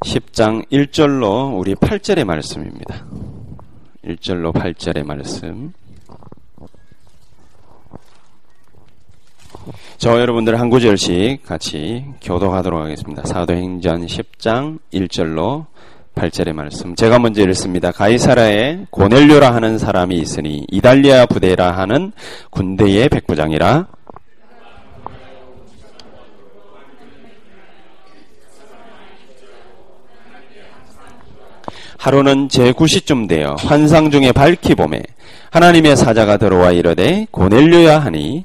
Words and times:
10장 0.00 0.66
1절로 0.70 1.58
우리 1.58 1.74
8절의 1.74 2.24
말씀입니다. 2.24 3.04
1절로 4.04 4.52
8절의 4.52 5.04
말씀. 5.04 5.72
저 9.98 10.20
여러분들 10.20 10.58
한 10.60 10.70
구절씩 10.70 11.44
같이 11.44 12.04
교독하도록 12.22 12.80
하겠습니다. 12.80 13.24
사도행전 13.24 14.06
10장 14.06 14.78
1절로 14.92 15.66
8절의 16.14 16.52
말씀. 16.52 16.94
제가 16.94 17.18
먼저 17.18 17.42
읽습니다. 17.42 17.92
가이사라에 17.92 18.86
고넬료라 18.90 19.54
하는 19.54 19.78
사람이 19.78 20.16
있으니 20.16 20.64
이달리아 20.70 21.26
부대라 21.26 21.72
하는 21.72 22.12
군대의 22.50 23.08
백부장이라 23.08 23.88
하루는 31.98 32.48
제9시쯤 32.48 33.28
되어 33.28 33.56
환상 33.58 34.10
중에 34.10 34.32
밝히 34.32 34.74
봄에 34.74 35.02
하나님의 35.50 35.96
사자가 35.96 36.36
들어와 36.36 36.70
이르되 36.70 37.26
고넬료야 37.30 37.98
하니. 37.98 38.44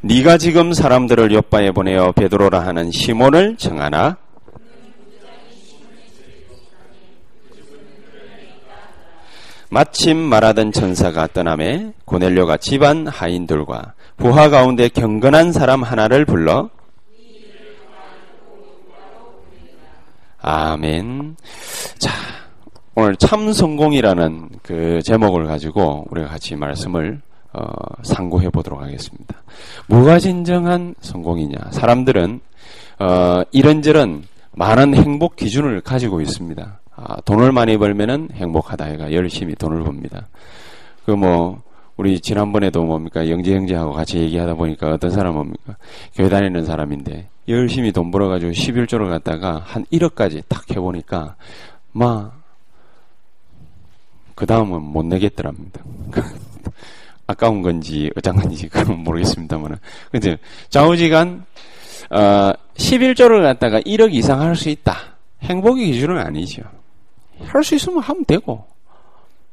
네가 0.00 0.38
지금 0.38 0.72
사람들을 0.72 1.34
옆바에 1.34 1.72
보내어 1.72 2.12
베드로라 2.12 2.60
하는 2.60 2.92
시몬을 2.92 3.56
정하나 3.56 4.16
마침 9.70 10.16
말하던 10.16 10.72
천사가 10.72 11.28
떠남에 11.28 11.92
고넬료가 12.04 12.56
집안 12.56 13.06
하인들과 13.06 13.94
부하 14.16 14.48
가운데 14.48 14.88
경건한 14.88 15.52
사람 15.52 15.82
하나를 15.82 16.24
불러 16.24 16.70
아멘. 20.40 21.36
자, 21.98 22.12
오늘 22.94 23.16
참 23.16 23.52
성공이라는 23.52 24.50
그 24.62 25.00
제목을 25.04 25.46
가지고 25.46 26.06
우리가 26.10 26.28
같이 26.28 26.54
말씀을 26.56 27.20
어, 27.52 27.62
상고해 28.02 28.48
보도록 28.50 28.80
하겠습니다. 28.80 29.42
뭐가 29.88 30.18
진정한 30.18 30.94
성공이냐? 31.00 31.58
사람들은 31.72 32.40
어, 33.00 33.42
이런저런 33.50 34.24
많은 34.52 34.94
행복 34.94 35.36
기준을 35.36 35.80
가지고 35.80 36.20
있습니다. 36.20 36.80
아, 37.00 37.20
돈을 37.22 37.52
많이 37.52 37.76
벌면은 37.78 38.28
행복하다 38.34 38.84
해가 38.84 39.12
열심히 39.12 39.54
돈을 39.54 39.82
법니다. 39.84 40.28
그 41.06 41.12
뭐 41.12 41.62
우리 41.96 42.20
지난번에도 42.20 42.84
뭡니까 42.84 43.28
영재 43.28 43.54
형제하고 43.56 43.92
같이 43.92 44.18
얘기하다 44.18 44.54
보니까 44.54 44.92
어떤 44.92 45.10
사람 45.10 45.34
뭡니까 45.34 45.76
교회 46.14 46.28
다니는 46.28 46.64
사람인데 46.64 47.28
열심히 47.48 47.90
돈 47.90 48.10
벌어가지고 48.12 48.52
11조를 48.52 49.08
갖다가 49.08 49.60
한 49.64 49.84
1억까지 49.86 50.42
딱 50.48 50.70
해보니까 50.70 51.34
막 51.92 52.38
그 54.38 54.46
다음은 54.46 54.80
못 54.80 55.04
내겠더랍니다. 55.04 55.82
아까운 57.26 57.60
건지 57.60 58.08
어쩐 58.16 58.36
건지 58.36 58.68
그건 58.68 58.98
모르겠습니다만은 59.02 59.76
근데 60.12 60.38
좌우지간 60.70 61.44
어, 62.10 62.52
11조를 62.76 63.42
갖다가 63.42 63.80
1억 63.80 64.14
이상 64.14 64.40
할 64.40 64.54
수 64.54 64.68
있다. 64.68 64.96
행복의 65.42 65.86
기준은 65.86 66.18
아니죠. 66.18 66.62
할 67.44 67.62
수 67.62 67.74
있으면 67.74 68.00
하면 68.00 68.24
되고 68.24 68.64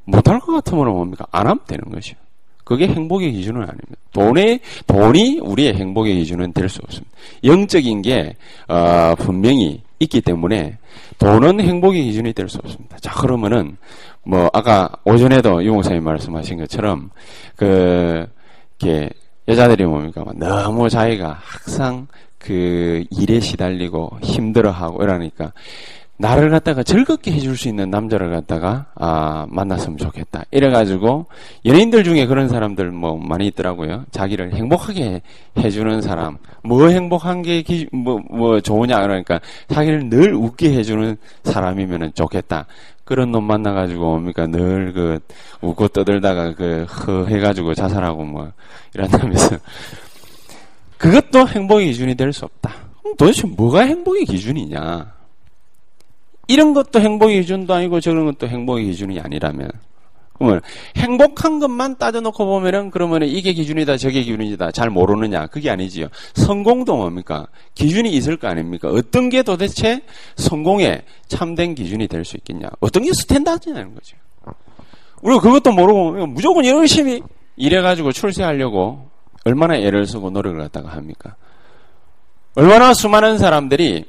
못할 0.06 0.40
것 0.40 0.54
같으면 0.54 0.88
뭡니까 0.88 1.26
안 1.32 1.48
하면 1.48 1.60
되는 1.68 1.84
것이죠. 1.90 2.16
그게 2.64 2.88
행복의 2.88 3.32
기준은 3.32 3.62
아닙니다. 3.62 3.96
돈의 4.14 4.60
돈이 4.88 5.40
우리의 5.40 5.76
행복의 5.76 6.16
기준은 6.16 6.52
될 6.54 6.68
수 6.68 6.82
없습니다. 6.84 7.16
영적인 7.44 8.02
게 8.02 8.36
어, 8.68 9.14
분명히 9.18 9.84
있기 10.00 10.22
때문에 10.22 10.78
돈은 11.20 11.60
행복의 11.62 12.04
기준이 12.04 12.34
될 12.34 12.50
수 12.50 12.58
없습니다. 12.64 12.98
자 12.98 13.14
그러면은 13.14 13.78
뭐 14.24 14.50
아까 14.54 14.90
오전에도 15.06 15.64
유목사님 15.64 16.04
말씀하신 16.04 16.58
것처럼 16.58 17.12
그 17.56 18.26
이렇게 18.80 19.10
여자들이 19.48 19.86
뭡니까 19.86 20.24
너무 20.36 20.90
자기가 20.90 21.38
항상 21.40 22.08
그 22.40 23.04
일에 23.12 23.40
시달리고 23.40 24.18
힘들어하고 24.24 25.04
이러니까 25.04 25.54
나를 26.18 26.50
갖다가 26.50 26.82
즐겁게 26.82 27.32
해줄 27.32 27.58
수 27.58 27.68
있는 27.68 27.90
남자를 27.90 28.30
갖다가 28.32 28.86
아 28.96 29.46
만났으면 29.50 29.98
좋겠다. 29.98 30.46
이래가지고 30.52 31.26
연예인들 31.66 32.04
중에 32.06 32.26
그런 32.26 32.48
사람들 32.48 32.92
뭐 32.92 33.18
많이 33.18 33.48
있더라고요. 33.48 34.06
자기를 34.12 34.54
행복하게 34.54 35.22
해주는 35.58 36.02
사람, 36.02 36.38
뭐 36.64 36.88
행복한 36.88 37.42
게뭐뭐 37.42 38.22
뭐 38.30 38.62
좋으냐 38.62 39.02
그러니까 39.02 39.42
자기를 39.68 40.10
늘 40.10 40.34
웃게 40.34 40.74
해주는 40.74 41.18
사람이면은 41.44 42.14
좋겠다. 42.14 42.66
그런 43.04 43.32
놈 43.32 43.44
만나가지고 43.44 44.00
뭡니까 44.02 44.48
늘 44.48 44.94
그 44.96 45.20
웃고 45.62 45.90
떠들다가 45.90 46.54
그 46.54 46.86
허 46.90 47.26
해가지고 47.26 47.74
자살하고 47.76 48.24
뭐 48.24 48.52
이런다면서 48.94 49.58
그것도 50.98 51.48
행복의 51.48 51.88
기준이 51.88 52.16
될 52.16 52.32
수 52.32 52.46
없다. 52.46 52.72
도대체 53.18 53.46
뭐가 53.48 53.82
행복의 53.82 54.26
기준이냐? 54.26 55.15
이런 56.48 56.74
것도 56.74 57.00
행복의 57.00 57.42
기준도 57.42 57.74
아니고 57.74 58.00
저런 58.00 58.26
것도 58.26 58.48
행복의 58.48 58.86
기준이 58.86 59.20
아니라면. 59.20 59.70
그러면 60.38 60.60
행복한 60.98 61.60
것만 61.60 61.98
따져놓고 61.98 62.46
보면은 62.46 62.92
그러면 62.92 63.24
이게 63.24 63.54
기준이다 63.54 63.96
저게 63.96 64.22
기준이다 64.22 64.72
잘 64.72 64.90
모르느냐. 64.90 65.48
그게 65.48 65.70
아니지요. 65.70 66.08
성공도 66.34 66.98
뭡니까? 66.98 67.48
기준이 67.74 68.12
있을 68.12 68.36
거 68.36 68.50
아닙니까? 68.50 68.90
어떤 68.90 69.30
게 69.30 69.44
도대체 69.44 70.02
성공의 70.36 71.04
참된 71.28 71.74
기준이 71.74 72.08
될 72.08 72.26
수 72.26 72.36
있겠냐? 72.38 72.68
어떤 72.82 73.04
게 73.04 73.14
스탠다드냐는 73.14 73.96
거죠. 73.96 74.18
우리가 75.22 75.42
그것도 75.42 75.72
모르고 75.72 76.28
무조건 76.28 76.66
열심히 76.66 77.22
일해가지고 77.56 78.12
출세하려고 78.12 79.10
얼마나 79.46 79.78
애를 79.78 80.06
쓰고 80.06 80.32
노력을 80.32 80.60
갖다가 80.60 80.90
합니까? 80.90 81.36
얼마나 82.56 82.94
수많은 82.94 83.38
사람들이 83.38 84.06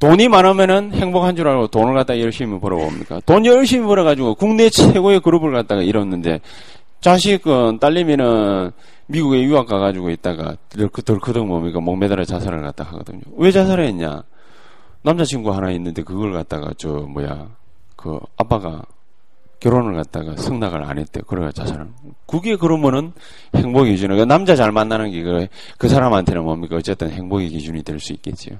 돈이 0.00 0.28
많으면은 0.28 0.92
행복한 0.92 1.36
줄 1.36 1.48
알고 1.48 1.68
돈을 1.68 1.94
갖다 1.94 2.18
열심히 2.20 2.58
벌어봅니까? 2.58 3.20
돈 3.26 3.46
열심히 3.46 3.86
벌어가지고 3.86 4.34
국내 4.34 4.68
최고의 4.68 5.20
그룹을 5.20 5.52
갖다가 5.52 5.82
이뤘는데 5.82 6.40
자식은 7.00 7.78
딸내미는 7.80 8.70
미국에 9.06 9.42
유학 9.42 9.66
가가지고 9.66 10.10
있다가 10.10 10.56
덜크덜크덕 10.70 11.46
뭡니까 11.46 11.80
목 11.80 11.96
매달아 11.98 12.24
자살을 12.24 12.62
갖다 12.62 12.84
하거든요. 12.84 13.20
왜 13.36 13.50
자살했냐? 13.52 14.22
남자친구 15.02 15.52
하나 15.52 15.70
있는데 15.72 16.02
그걸 16.02 16.32
갖다가 16.32 16.72
저 16.78 16.88
뭐야 16.88 17.48
그 17.96 18.18
아빠가 18.36 18.82
결혼을 19.60 19.94
갖다가 19.94 20.36
승낙을 20.36 20.82
안 20.82 20.98
했대. 20.98 21.20
그래가 21.26 21.52
자살을. 21.52 21.86
그게 22.26 22.56
그러면은 22.56 23.12
행복의 23.54 23.92
기준이 23.92 24.16
그 24.16 24.22
남자 24.24 24.56
잘 24.56 24.72
만나는 24.72 25.10
게 25.10 25.48
그 25.78 25.88
사람한테는 25.88 26.42
뭡니까 26.44 26.76
어쨌든 26.76 27.10
행복의 27.10 27.48
기준이 27.48 27.82
될 27.82 27.98
수 28.00 28.12
있겠지요. 28.14 28.56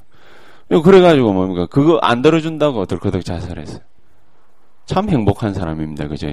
그래가지고 0.69 1.33
뭡니까? 1.33 1.67
그거 1.67 1.99
안 2.03 2.23
들어준다고 2.23 2.87
덜커덕 2.87 3.25
자살했어요. 3.25 3.81
참 4.87 5.09
행복한 5.09 5.55
사람입니다. 5.55 6.09
그죠? 6.09 6.29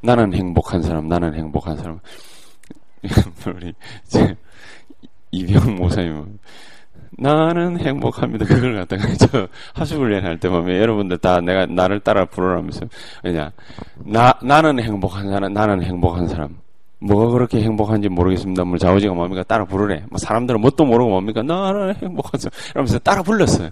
나는 0.00 0.34
행복한 0.34 0.82
사람, 0.82 1.08
나는 1.08 1.34
행복한 1.34 1.76
사람. 1.76 1.98
우리, 3.54 3.72
이병 5.30 5.76
모사님 5.76 6.38
나는 7.18 7.78
행복합니다. 7.78 8.44
그걸 8.46 8.74
갖다가 8.76 9.04
저 9.14 9.48
하수훈련 9.74 10.24
할 10.24 10.38
때 10.38 10.48
보면 10.48 10.76
여러분들 10.80 11.18
다 11.18 11.40
내가 11.40 11.66
나를 11.66 12.00
따라 12.00 12.24
부르라면서 12.24 12.86
왜냐 13.22 13.52
나 14.04 14.32
나는 14.42 14.80
행복한 14.80 15.28
사람 15.30 15.52
나는 15.52 15.82
행복한 15.82 16.26
사람 16.28 16.58
뭐가 17.00 17.32
그렇게 17.32 17.60
행복한지 17.62 18.08
모르겠습니다. 18.08 18.64
뭐 18.64 18.78
자오지가 18.78 19.12
뭡니까 19.14 19.42
따라 19.42 19.64
부르래. 19.64 20.04
뭐 20.08 20.18
사람들은 20.18 20.60
뭣도 20.60 20.84
모르고 20.84 21.10
뭡니까 21.10 21.42
나는 21.42 21.94
사람 21.94 22.18
이러면서 22.72 22.98
따라 23.00 23.22
불렀어요. 23.22 23.70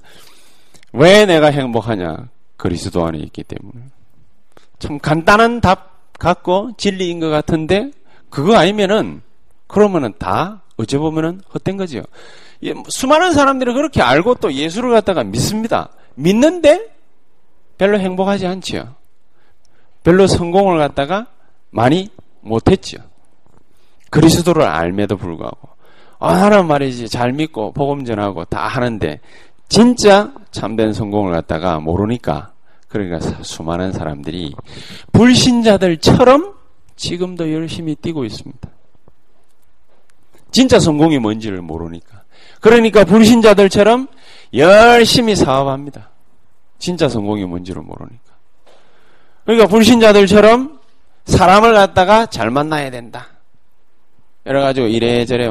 왜 0.92 1.24
내가 1.24 1.46
행복하냐 1.46 2.28
그리스도 2.56 3.04
안에 3.06 3.18
있기 3.18 3.44
때문에 3.44 3.80
참 4.78 4.98
간단한 4.98 5.60
답 5.60 6.18
같고 6.18 6.72
진리인 6.76 7.20
것 7.20 7.28
같은데 7.30 7.90
그거 8.28 8.56
아니면은 8.56 9.22
그러면은 9.66 10.12
다 10.18 10.62
어찌 10.76 10.98
보면은 10.98 11.40
헛된 11.54 11.76
거죠. 11.76 12.02
예, 12.62 12.72
뭐 12.72 12.84
수많은 12.88 13.32
사람들이 13.32 13.72
그렇게 13.72 14.02
알고 14.02 14.36
또 14.36 14.52
예수를 14.52 14.90
갖다가 14.90 15.24
믿습니다. 15.24 15.88
믿는데 16.14 16.92
별로 17.78 17.98
행복하지 17.98 18.46
않지요. 18.46 18.94
별로 20.04 20.26
성공을 20.26 20.78
갖다가 20.78 21.26
많이 21.70 22.10
못했지요. 22.40 23.00
그리스도를 24.12 24.62
알매도 24.62 25.16
불구하고 25.16 25.70
아, 26.20 26.34
나는 26.38 26.66
말이지 26.66 27.08
잘 27.08 27.32
믿고 27.32 27.72
복음 27.72 28.04
전하고 28.04 28.44
다 28.44 28.68
하는데 28.68 29.18
진짜 29.68 30.32
참된 30.52 30.92
성공을 30.92 31.32
갖다가 31.32 31.80
모르니까 31.80 32.52
그러니까 32.88 33.18
수많은 33.42 33.92
사람들이 33.92 34.54
불신자들처럼 35.12 36.54
지금도 36.94 37.50
열심히 37.52 37.94
뛰고 37.94 38.24
있습니다. 38.24 38.68
진짜 40.52 40.78
성공이 40.78 41.18
뭔지를 41.18 41.62
모르니까. 41.62 42.22
그러니까 42.60 43.04
불신자들처럼 43.04 44.08
열심히 44.52 45.34
사업합니다. 45.34 46.10
진짜 46.78 47.08
성공이 47.08 47.46
뭔지를 47.46 47.80
모르니까. 47.80 48.20
그러니까 49.44 49.66
불신자들처럼 49.68 50.78
사람을 51.24 51.72
갖다가 51.72 52.26
잘 52.26 52.50
만나야 52.50 52.90
된다. 52.90 53.31
여러 54.46 54.60
가지 54.60 54.80
이래저래 54.82 55.50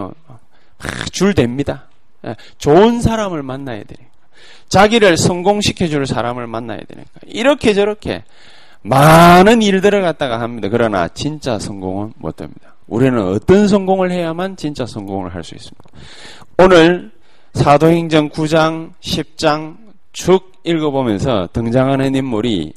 줄 1.11 1.33
댑니다. 1.33 1.81
예, 2.25 2.35
좋은 2.57 3.01
사람을 3.01 3.43
만나야 3.43 3.83
되니까. 3.83 4.11
자기를 4.69 5.17
성공시켜줄 5.17 6.07
사람을 6.07 6.47
만나야 6.47 6.79
되니까. 6.87 7.09
이렇게 7.25 7.73
저렇게 7.73 8.23
많은 8.83 9.61
일들을 9.61 10.01
갖다가 10.01 10.39
합니다. 10.39 10.69
그러나 10.69 11.07
진짜 11.07 11.59
성공은 11.59 12.13
못 12.17 12.35
됩니다. 12.35 12.75
우리는 12.87 13.21
어떤 13.21 13.67
성공을 13.67 14.11
해야만 14.11 14.57
진짜 14.57 14.85
성공을 14.85 15.33
할 15.33 15.43
수 15.43 15.55
있습니다. 15.55 15.83
오늘 16.57 17.11
사도행전 17.53 18.29
9장, 18.29 18.91
10장 19.01 19.77
쭉 20.13 20.51
읽어보면서 20.63 21.49
등장하는 21.53 22.15
인물이 22.15 22.73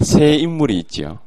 세 0.00 0.34
인물이 0.34 0.78
있지요. 0.80 1.18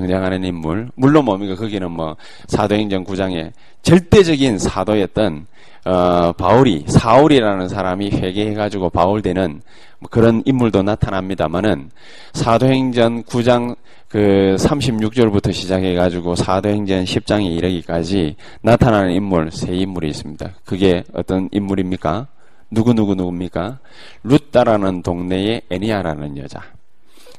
등장하는 0.00 0.44
인물. 0.44 0.90
물론 0.94 1.24
뭡니까? 1.24 1.54
거기는 1.54 1.90
뭐 1.90 2.16
사도행전 2.48 3.04
9장에 3.04 3.52
절대적인 3.82 4.58
사도였던 4.58 5.46
어, 5.86 6.32
바울이 6.32 6.84
사울이라는 6.88 7.68
사람이 7.68 8.10
회개해가지고 8.10 8.90
바울되는 8.90 9.60
뭐 9.98 10.08
그런 10.10 10.42
인물도 10.46 10.82
나타납니다만은 10.82 11.90
사도행전 12.32 13.24
9장 13.24 13.76
그 14.08 14.56
36절부터 14.58 15.52
시작해가지고 15.52 16.36
사도행전 16.36 17.04
10장에 17.04 17.46
이르기까지 17.56 18.36
나타나는 18.62 19.12
인물 19.12 19.50
세 19.50 19.74
인물이 19.74 20.08
있습니다. 20.08 20.50
그게 20.64 21.04
어떤 21.12 21.48
인물입니까? 21.52 22.28
누구 22.70 22.94
누구 22.94 23.14
누굽니까? 23.14 23.78
루따라는 24.22 25.02
동네의 25.02 25.62
애니아라는 25.70 26.38
여자. 26.38 26.73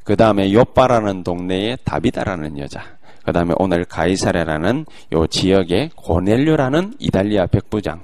그 0.05 0.15
다음에 0.15 0.53
요빠라는 0.53 1.23
동네의 1.23 1.79
다비다라는 1.83 2.59
여자. 2.59 2.81
그 3.25 3.33
다음에 3.33 3.53
오늘 3.57 3.83
가이사레라는 3.85 4.85
요 5.13 5.27
지역의 5.27 5.89
고넬료라는 5.95 6.93
이달리아 6.99 7.47
백부장. 7.47 8.01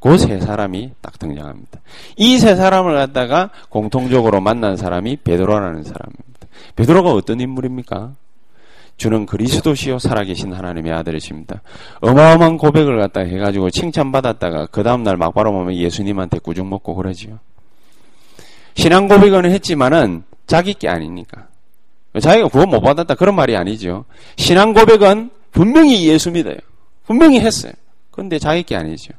그 0.00 0.16
세 0.18 0.40
사람이 0.40 0.92
딱 1.00 1.18
등장합니다. 1.18 1.80
이 2.16 2.38
세 2.38 2.56
사람을 2.56 2.94
갖다가 2.96 3.50
공통적으로 3.68 4.40
만난 4.40 4.76
사람이 4.76 5.18
베드로라는 5.18 5.84
사람입니다. 5.84 6.48
베드로가 6.76 7.12
어떤 7.12 7.40
인물입니까? 7.40 8.12
주는 8.96 9.26
그리스도시요 9.26 10.00
살아계신 10.00 10.52
하나님의 10.52 10.92
아들이십니다. 10.92 11.62
어마어마한 12.00 12.58
고백을 12.58 12.98
갖다 12.98 13.20
해가지고 13.20 13.70
칭찬받았다가 13.70 14.66
그 14.72 14.82
다음날 14.82 15.16
막바로 15.16 15.52
보면 15.52 15.76
예수님한테 15.76 16.40
구중 16.40 16.68
먹고 16.68 16.96
그러지요. 16.96 17.38
신앙 18.74 19.06
고백은 19.06 19.44
했지만은 19.44 20.24
자기 20.48 20.74
게 20.74 20.88
아니니까. 20.88 21.46
자기가 22.20 22.48
구원 22.48 22.70
못 22.70 22.80
받았다 22.80 23.14
그런 23.14 23.36
말이 23.36 23.54
아니죠. 23.56 24.04
신앙 24.36 24.72
고백은 24.72 25.30
분명히 25.52 26.08
예수 26.08 26.32
믿어요. 26.32 26.56
분명히 27.06 27.38
했어요. 27.38 27.72
그런데 28.10 28.40
자기 28.40 28.64
게 28.64 28.74
아니죠. 28.74 29.12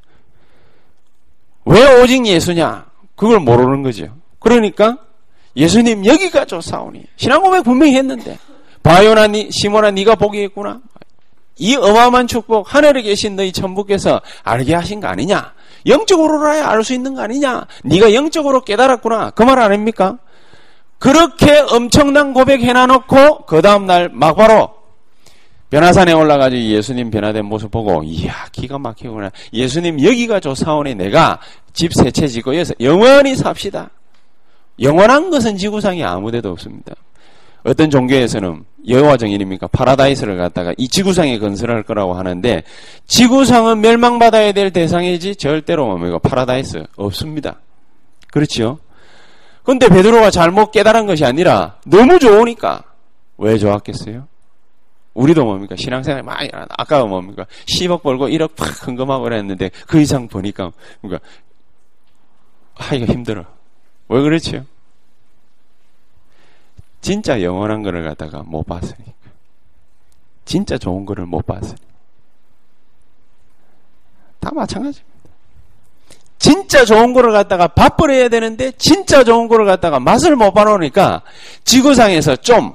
왜 1.65 2.01
오직 2.01 2.25
예수냐? 2.25 2.85
그걸 3.15 3.39
모르는 3.39 3.83
거죠. 3.83 4.07
그러니까 4.39 4.97
예수님 5.55 6.05
여기가 6.05 6.45
좋사오니 6.45 7.03
신앙 7.15 7.41
고백 7.41 7.63
분명히 7.63 7.95
했는데 7.95 8.37
바요나 8.83 9.27
니, 9.27 9.49
시모나 9.51 9.91
네가 9.91 10.15
있구나. 10.33 10.81
이 11.57 11.75
어마어마한 11.75 12.27
축복 12.27 12.73
하늘에 12.73 13.01
계신 13.01 13.35
너희 13.35 13.51
천부께서 13.51 14.21
알게 14.43 14.73
하신 14.73 14.99
거 15.01 15.07
아니냐? 15.07 15.53
영적으로라야 15.85 16.69
알 16.69 16.83
수 16.83 16.93
있는 16.93 17.13
거 17.13 17.21
아니냐? 17.21 17.67
네가 17.83 18.13
영적으로 18.13 18.61
깨달았구나. 18.61 19.31
그 19.31 19.43
말 19.43 19.59
아닙니까? 19.59 20.17
그렇게 20.99 21.57
엄청난 21.71 22.33
고백 22.33 22.61
해놔놓고 22.61 23.45
그 23.45 23.61
다음날 23.61 24.09
막바로 24.13 24.73
변화산에 25.69 26.13
올라가지고 26.13 26.61
예수님 26.61 27.11
변화된 27.11 27.45
모습 27.45 27.71
보고 27.71 28.03
이야 28.03 28.47
기가 28.51 28.79
막히구나. 28.79 29.31
예수님 29.53 30.03
여기가 30.03 30.39
좋사오니 30.39 30.95
내가 30.95 31.39
집 31.73 31.91
세 31.93 32.11
채 32.11 32.27
짓고 32.27 32.55
여기서 32.55 32.73
영원히 32.81 33.35
삽시다. 33.35 33.89
영원한 34.81 35.29
것은 35.29 35.57
지구상에 35.57 36.03
아무데도 36.03 36.49
없습니다. 36.51 36.95
어떤 37.63 37.89
종교에서는 37.89 38.63
여호와 38.87 39.17
증인입니까? 39.17 39.67
파라다이스를 39.67 40.37
갖다가 40.37 40.73
이 40.77 40.87
지구상에 40.87 41.37
건설할 41.37 41.83
거라고 41.83 42.13
하는데 42.13 42.63
지구상은 43.05 43.81
멸망받아야 43.81 44.53
될 44.53 44.71
대상이지 44.71 45.35
절대로 45.35 45.85
뭡니까 45.85 46.17
파라다이스 46.19 46.83
없습니다. 46.95 47.59
그렇지요 48.31 48.79
근데 49.69 49.87
베드로가 49.87 50.31
잘못 50.31 50.71
깨달은 50.71 51.05
것이 51.05 51.23
아니라 51.23 51.79
너무 51.85 52.17
좋으니까 52.17 52.85
왜 53.37 53.55
좋았겠어요? 53.59 54.27
우리도 55.13 55.45
뭡니까? 55.45 55.75
신앙생활 55.75 56.23
많이, 56.23 56.49
아까 56.51 57.05
뭡니까? 57.05 57.45
10억 57.67 58.01
벌고 58.01 58.29
1억 58.29 58.55
팍 58.55 58.87
헌금하고 58.87 59.25
그랬는데 59.25 59.69
그 59.85 59.99
이상 60.01 60.27
보니까, 60.27 60.71
그러니까, 61.01 61.23
하기가 62.73 63.13
힘들어. 63.13 63.45
왜 64.07 64.19
그렇지요? 64.23 64.65
진짜 67.01 67.43
영원한 67.43 67.83
거를 67.83 68.03
갖다가 68.03 68.41
못 68.41 68.63
봤으니까. 68.63 69.11
진짜 70.45 70.79
좋은 70.79 71.05
거를 71.05 71.27
못 71.27 71.45
봤으니까. 71.45 71.85
다 74.39 74.49
마찬가지입니다. 74.51 75.18
진짜 76.49 76.83
좋은 76.83 77.13
거를 77.13 77.31
갖다가 77.31 77.67
밥벌 77.67 78.09
해야 78.09 78.27
되는데 78.27 78.71
진짜 78.71 79.23
좋은 79.23 79.47
거를 79.47 79.67
갖다가 79.67 79.99
맛을 79.99 80.35
못 80.35 80.51
봐놓으니까 80.51 81.21
지구상에서 81.63 82.37
좀 82.37 82.73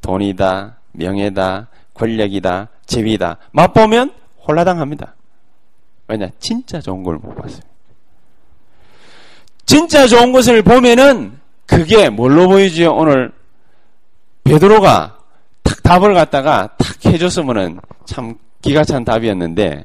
돈이다, 0.00 0.78
명예다, 0.92 1.68
권력이다, 1.92 2.68
재위다 2.86 3.36
맛보면 3.52 4.10
홀라당합니다. 4.48 5.14
왜냐? 6.08 6.28
진짜 6.38 6.80
좋은 6.80 7.02
걸 7.02 7.18
못 7.18 7.34
봤어요. 7.34 7.60
진짜 9.66 10.06
좋은 10.06 10.32
것을 10.32 10.62
보면은 10.62 11.38
그게 11.66 12.08
뭘로 12.08 12.48
보이지요? 12.48 12.90
오늘 12.94 13.32
베드로가 14.44 15.18
탁 15.62 15.82
답을 15.82 16.14
갖다가 16.14 16.70
탁 16.78 17.04
해줬으면은 17.04 17.80
참 18.06 18.36
기가 18.62 18.82
찬 18.82 19.04
답이었는데 19.04 19.84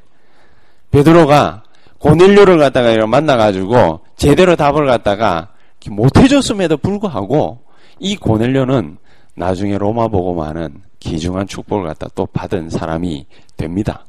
베드로가 0.92 1.64
고넬료를 2.00 2.58
갖다가 2.58 2.91
이렇게 2.91 3.10
만나가지고 3.10 4.01
제대로 4.15 4.56
답을 4.56 4.86
갖다가 4.86 5.50
못 5.89 6.18
해줬음에도 6.18 6.77
불구하고 6.77 7.63
이 8.00 8.15
고넬료는 8.15 8.98
나중에 9.36 9.77
로마 9.77 10.08
보고만은 10.08 10.84
기중한 11.00 11.48
축복을 11.48 11.88
갖다 11.88 12.08
또 12.15 12.25
받은 12.25 12.70
사람이 12.70 13.25
됩니다. 13.56 14.06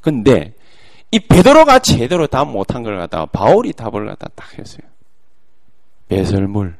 근데 0.00 0.54
이 1.10 1.18
베드로가 1.18 1.80
제대로 1.80 2.26
답 2.26 2.48
못한 2.48 2.82
걸 2.82 2.96
갖다가 2.98 3.26
바울이 3.26 3.72
답을 3.72 4.06
갖다 4.06 4.28
딱 4.34 4.56
했어요. 4.58 4.82
배설물. 6.08 6.76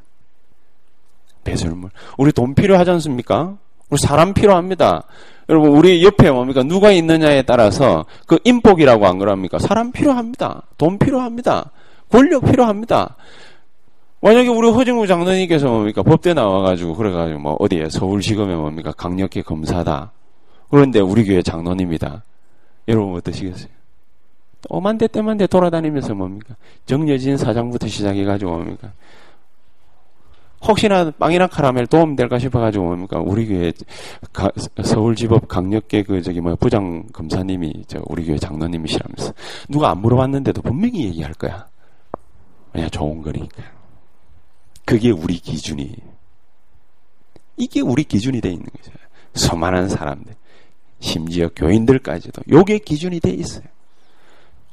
배설물. 1.43 1.91
우리 2.17 2.33
돈 2.33 2.55
필요하지 2.55 2.91
않습니까? 2.93 3.57
우리 3.89 3.99
사람 3.99 4.35
필요합니다. 4.35 5.05
여러분 5.51 5.71
우리 5.71 6.05
옆에 6.05 6.31
뭡니까 6.31 6.63
누가 6.63 6.93
있느냐에 6.93 7.43
따라서 7.43 8.07
그 8.25 8.39
인복이라고 8.45 9.05
안 9.05 9.19
그럽니까? 9.19 9.59
사람 9.59 9.91
필요합니다. 9.91 10.63
돈 10.79 10.97
필요합니다. 10.97 11.73
권력 12.09 12.45
필요합니다. 12.45 13.17
만약에 14.21 14.49
우리 14.49 14.71
허정우 14.71 15.09
장로님께서 15.09 15.67
뭡니까 15.67 16.05
법대 16.05 16.35
나와가지고 16.35 16.95
그래가지고 16.95 17.41
뭐 17.41 17.57
어디에 17.59 17.89
서울시검에 17.89 18.55
뭡니까 18.55 18.93
강력계 18.93 19.43
검사다. 19.43 20.13
그런데 20.71 21.01
우리 21.01 21.25
교회 21.25 21.43
장로님이다. 21.43 22.23
여러분 22.87 23.17
어떠시겠어요? 23.17 23.71
오만대 24.69 25.09
때만대 25.09 25.49
돌아다니면서 25.49 26.15
뭡니까 26.15 26.55
정여진 26.87 27.37
사장부터 27.37 27.89
시작해가지고 27.89 28.53
뭡니까 28.53 28.93
혹시나 30.63 31.11
빵이나 31.11 31.47
카라멜 31.47 31.87
도움 31.87 32.17
될까 32.17 32.39
싶어가지고 32.39 32.85
뭡니까 32.85 33.19
우리 33.19 33.47
교회 33.47 33.73
가, 34.33 34.51
서울지법 34.83 35.49
강력계 35.49 36.03
그 36.03 36.21
저기 36.23 36.41
뭐 36.41 36.55
부장 36.57 37.07
검사님이 37.13 37.85
저 37.87 38.01
우리 38.07 38.27
교회 38.27 38.37
장로님이시라면서 38.39 39.33
누가 39.69 39.91
안 39.91 39.99
물어봤는데도 39.99 40.61
분명히 40.63 41.05
얘기할 41.07 41.33
거야. 41.35 41.69
그냥 42.73 42.91
좋은 42.91 43.23
거니까. 43.23 43.63
그게 44.85 45.11
우리 45.11 45.39
기준이. 45.39 45.95
이게 47.57 47.81
우리 47.81 48.05
기준이 48.05 48.41
돼 48.41 48.51
있는 48.51 48.67
거죠. 48.67 48.93
서만한 49.35 49.89
사람들, 49.89 50.35
심지어 50.99 51.49
교인들까지도 51.55 52.43
요게 52.51 52.79
기준이 52.79 53.21
돼 53.21 53.31
있어요. 53.31 53.65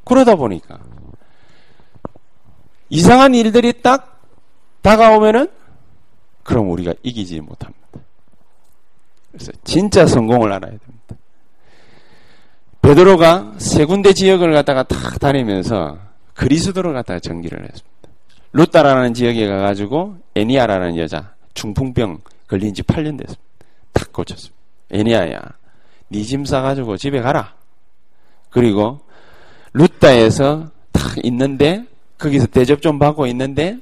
그러다 0.03 0.35
보니까 0.35 0.79
이상한 2.89 3.35
일들이 3.35 3.81
딱 3.81 4.21
다가오면은 4.81 5.56
그럼 6.47 6.69
우리가 6.71 6.93
이기지 7.03 7.41
못합니다. 7.41 7.77
그래서 9.33 9.51
진짜 9.65 10.07
성공을 10.07 10.53
알아야 10.53 10.71
됩니다. 10.71 11.15
베드로가 12.81 13.55
세 13.57 13.83
군데 13.83 14.13
지역을 14.13 14.53
갖다가 14.53 14.83
탁 14.83 15.19
다니면서 15.19 15.97
그리스도를 16.35 16.93
갖다가 16.93 17.19
전기를 17.19 17.59
했습니다. 17.63 17.87
루따라는 18.53 19.13
지역에 19.13 19.45
가가지고 19.45 20.15
애니아라는 20.35 20.97
여자 20.97 21.33
중풍병 21.53 22.21
걸린 22.47 22.73
지 22.73 22.81
8년 22.81 23.17
됐습니다. 23.17 23.43
탁 23.91 24.13
고쳤습니다. 24.13 24.55
애니아야, 24.91 25.41
네 26.07 26.23
짐 26.23 26.45
싸가지고 26.45 26.95
집에 26.95 27.19
가라. 27.19 27.55
그리고 28.49 29.01
루따에서 29.73 30.71
탁 30.93 31.25
있는데 31.25 31.83
거기서 32.17 32.47
대접 32.47 32.81
좀 32.81 32.99
받고 32.99 33.27
있는데 33.27 33.79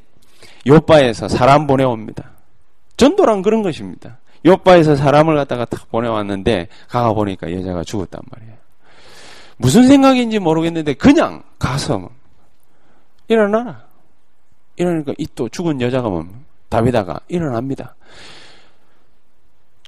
요바에서 0.66 1.28
사람 1.28 1.68
보내옵니다. 1.68 2.32
전도란 2.98 3.42
그런 3.42 3.62
것입니다. 3.62 4.20
요바에서 4.46 4.96
사람을 4.96 5.36
갖다가 5.36 5.66
탁 5.66 5.90
보내왔는데 5.90 6.68
가가 6.88 7.14
보니까 7.14 7.52
여자가 7.52 7.84
죽었단 7.84 8.22
말이에요. 8.32 8.54
무슨 9.58 9.88
생각인지 9.88 10.40
모르겠는데 10.40 10.94
그냥 10.94 11.44
가서 11.58 12.10
일어나라. 13.28 13.84
이러니까 14.76 15.14
이 15.18 15.26
또 15.36 15.50
죽은 15.50 15.82
여자가 15.82 16.10
뭐 16.10 16.26
다비다가 16.70 17.20
일어납니다. 17.28 17.96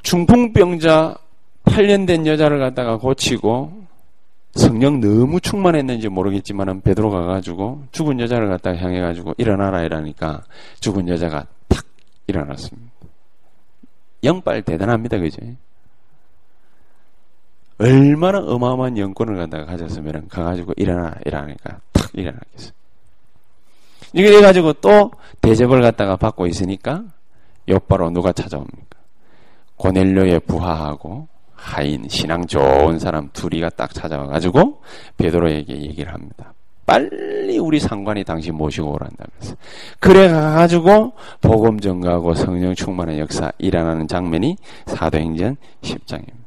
중풍병자 0.04 1.18
8년 1.66 2.08
된 2.08 2.26
여자를 2.26 2.60
갖다가 2.60 2.98
고치고 2.98 3.86
성령 4.56 5.00
너무 5.02 5.40
충만했는지 5.40 6.08
모르겠지만은 6.08 6.82
베드로 6.82 7.12
가 7.12 7.24
가지고 7.24 7.84
죽은 7.92 8.20
여자를 8.20 8.48
갖다가 8.48 8.78
향해 8.78 9.02
가지고 9.02 9.34
일어나라 9.38 9.84
이라니까 9.84 10.44
죽은 10.80 11.08
여자가 11.10 11.46
탁 11.68 11.86
일어났습니다. 12.28 12.97
영빨 14.24 14.64
대단합니다, 14.64 15.18
그죠? 15.20 15.42
얼마나 17.80 18.40
어마어마한 18.40 18.98
영권을 18.98 19.36
갖다가 19.38 19.66
가졌으면 19.66 20.28
가가지고 20.30 20.74
일어나 20.78 21.16
이라니까 21.26 21.80
탁 21.92 22.10
일어나겠어. 22.14 22.72
이게 24.14 24.32
돼가지고 24.32 24.74
또 24.74 25.12
대접을 25.42 25.82
갖다가 25.82 26.16
받고 26.16 26.48
있으니까 26.48 27.04
옆바로 27.68 28.10
누가 28.10 28.32
찾아옵니까? 28.32 28.98
고넬료의 29.76 30.40
부하하고 30.42 31.28
하인 31.54 32.08
신앙 32.08 32.48
좋은 32.48 32.98
사람 32.98 33.30
둘이가 33.34 33.70
딱 33.70 33.94
찾아와 33.94 34.26
가지고 34.28 34.82
베드로에게 35.18 35.74
얘기를 35.74 36.14
합니다. 36.14 36.54
빨리 36.88 37.60
우리 37.60 37.80
상관이 37.82 38.24
당신 38.24 38.56
모시고 38.56 38.94
오란다면서. 38.94 39.56
그래 40.00 40.30
가가지고 40.30 41.14
복음 41.42 41.80
전가하고 41.80 42.34
성령 42.34 42.74
충만한 42.74 43.20
역사 43.20 43.52
일어나는 43.58 44.08
장면이 44.08 44.56
사도행전 44.88 45.58
10장입니다. 45.82 46.38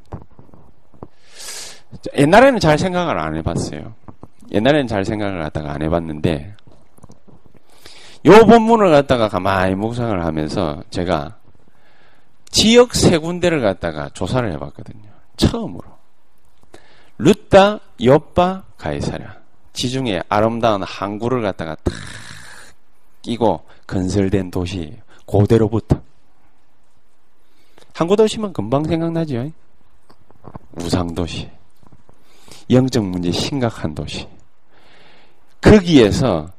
옛날에는 2.17 2.59
잘 2.59 2.79
생각을 2.79 3.19
안 3.19 3.35
해봤어요. 3.37 3.93
옛날에는 4.51 4.87
잘 4.87 5.05
생각을 5.05 5.39
갖다가 5.43 5.73
안 5.73 5.83
해봤는데 5.83 6.55
요 8.25 8.45
본문을 8.45 8.89
갖다가 8.89 9.29
가만히 9.29 9.75
묵상을 9.75 10.25
하면서 10.25 10.81
제가 10.89 11.37
지역 12.49 12.95
세 12.95 13.19
군데를 13.19 13.61
갖다가 13.61 14.09
조사를 14.09 14.51
해봤거든요. 14.53 15.11
처음으로. 15.37 15.83
루따, 17.19 17.79
요빠, 18.03 18.63
가이사랴. 18.77 19.40
지중해 19.73 20.23
아름다운 20.29 20.83
항구를 20.83 21.41
갖다가 21.41 21.75
탁 21.83 21.93
끼고 23.21 23.63
건설된 23.87 24.51
도시예요. 24.51 24.95
고대로부터. 25.25 26.01
항구 27.93 28.15
도시면 28.15 28.53
금방 28.53 28.83
생각나죠? 28.83 29.51
우상 30.75 31.13
도시. 31.13 31.49
영적 32.69 33.03
문제 33.05 33.31
심각한 33.31 33.93
도시. 33.93 34.27
거기에서 35.59 36.51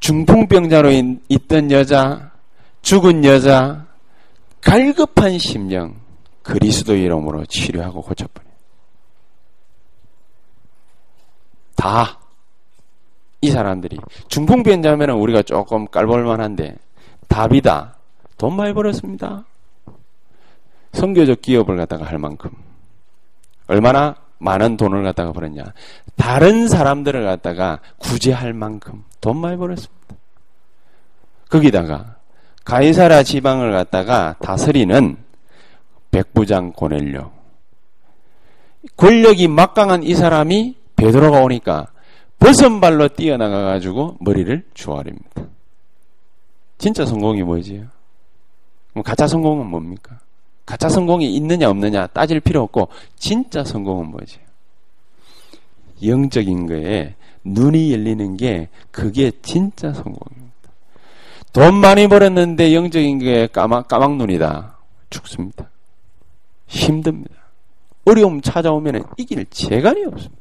중풍병자로 0.00 0.90
있던 1.28 1.70
여자, 1.70 2.32
죽은 2.82 3.24
여자, 3.24 3.86
갈급한 4.60 5.38
심령, 5.38 6.00
그리스도 6.42 6.94
이름으로 6.94 7.46
치료하고 7.46 8.02
고쳐버려. 8.02 8.48
다. 11.76 12.19
이 13.40 13.50
사람들이. 13.50 13.98
중풍병자면 14.28 15.10
우리가 15.10 15.42
조금 15.42 15.86
깔볼만한데, 15.86 16.76
답이다. 17.28 17.96
돈 18.36 18.56
많이 18.56 18.72
벌었습니다. 18.72 19.44
성교적 20.92 21.40
기업을 21.40 21.76
갖다가 21.76 22.04
할 22.04 22.18
만큼. 22.18 22.50
얼마나 23.66 24.16
많은 24.38 24.76
돈을 24.76 25.02
갖다가 25.02 25.32
벌었냐. 25.32 25.64
다른 26.16 26.68
사람들을 26.68 27.24
갖다가 27.24 27.78
구제할 27.98 28.52
만큼 28.52 29.04
돈 29.20 29.36
많이 29.38 29.56
벌었습니다. 29.56 30.16
거기다가 31.48 32.16
가이사라 32.64 33.22
지방을 33.22 33.72
갖다가 33.72 34.36
다스리는 34.40 35.16
백부장 36.10 36.72
고넬료. 36.72 37.30
권력이 38.96 39.48
막강한 39.48 40.02
이 40.02 40.14
사람이 40.14 40.76
베드로가 40.96 41.40
오니까 41.40 41.88
버선발로 42.40 43.08
뛰어나가 43.08 43.62
가지고 43.62 44.16
머리를 44.20 44.64
조아립니다. 44.74 45.46
진짜 46.78 47.04
성공이 47.04 47.42
뭐지요? 47.42 47.84
가짜 49.04 49.26
성공은 49.26 49.66
뭡니까? 49.66 50.18
가짜 50.66 50.88
성공이 50.88 51.34
있느냐 51.36 51.68
없느냐 51.70 52.06
따질 52.08 52.40
필요 52.40 52.62
없고 52.62 52.88
진짜 53.16 53.62
성공은 53.62 54.10
뭐지? 54.10 54.38
영적인 56.02 56.66
거에 56.66 57.14
눈이 57.44 57.92
열리는 57.92 58.36
게 58.36 58.68
그게 58.90 59.30
진짜 59.42 59.92
성공입니다. 59.92 60.50
돈 61.52 61.74
많이 61.74 62.06
벌었는데 62.06 62.74
영적인 62.74 63.18
게 63.18 63.46
까막, 63.48 63.88
까막 63.88 64.16
눈이다. 64.16 64.78
죽습니다. 65.10 65.68
힘듭니다. 66.66 67.34
어려움 68.04 68.40
찾아오면 68.40 69.04
이길 69.18 69.44
재간이 69.46 70.04
없습니다. 70.06 70.39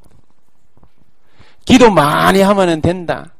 기도 1.69 1.91
많이 1.91 2.41
하면 2.41 2.81
된다. 2.81 3.31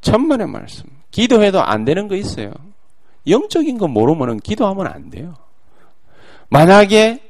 천만의 0.00 0.48
말씀. 0.48 0.86
기도해도 1.12 1.62
안 1.62 1.84
되는 1.84 2.08
거 2.08 2.16
있어요. 2.16 2.52
영적인 3.28 3.78
거 3.78 3.86
모르면 3.86 4.40
기도하면 4.40 4.88
안 4.88 5.08
돼요. 5.08 5.36
만약에 6.48 7.22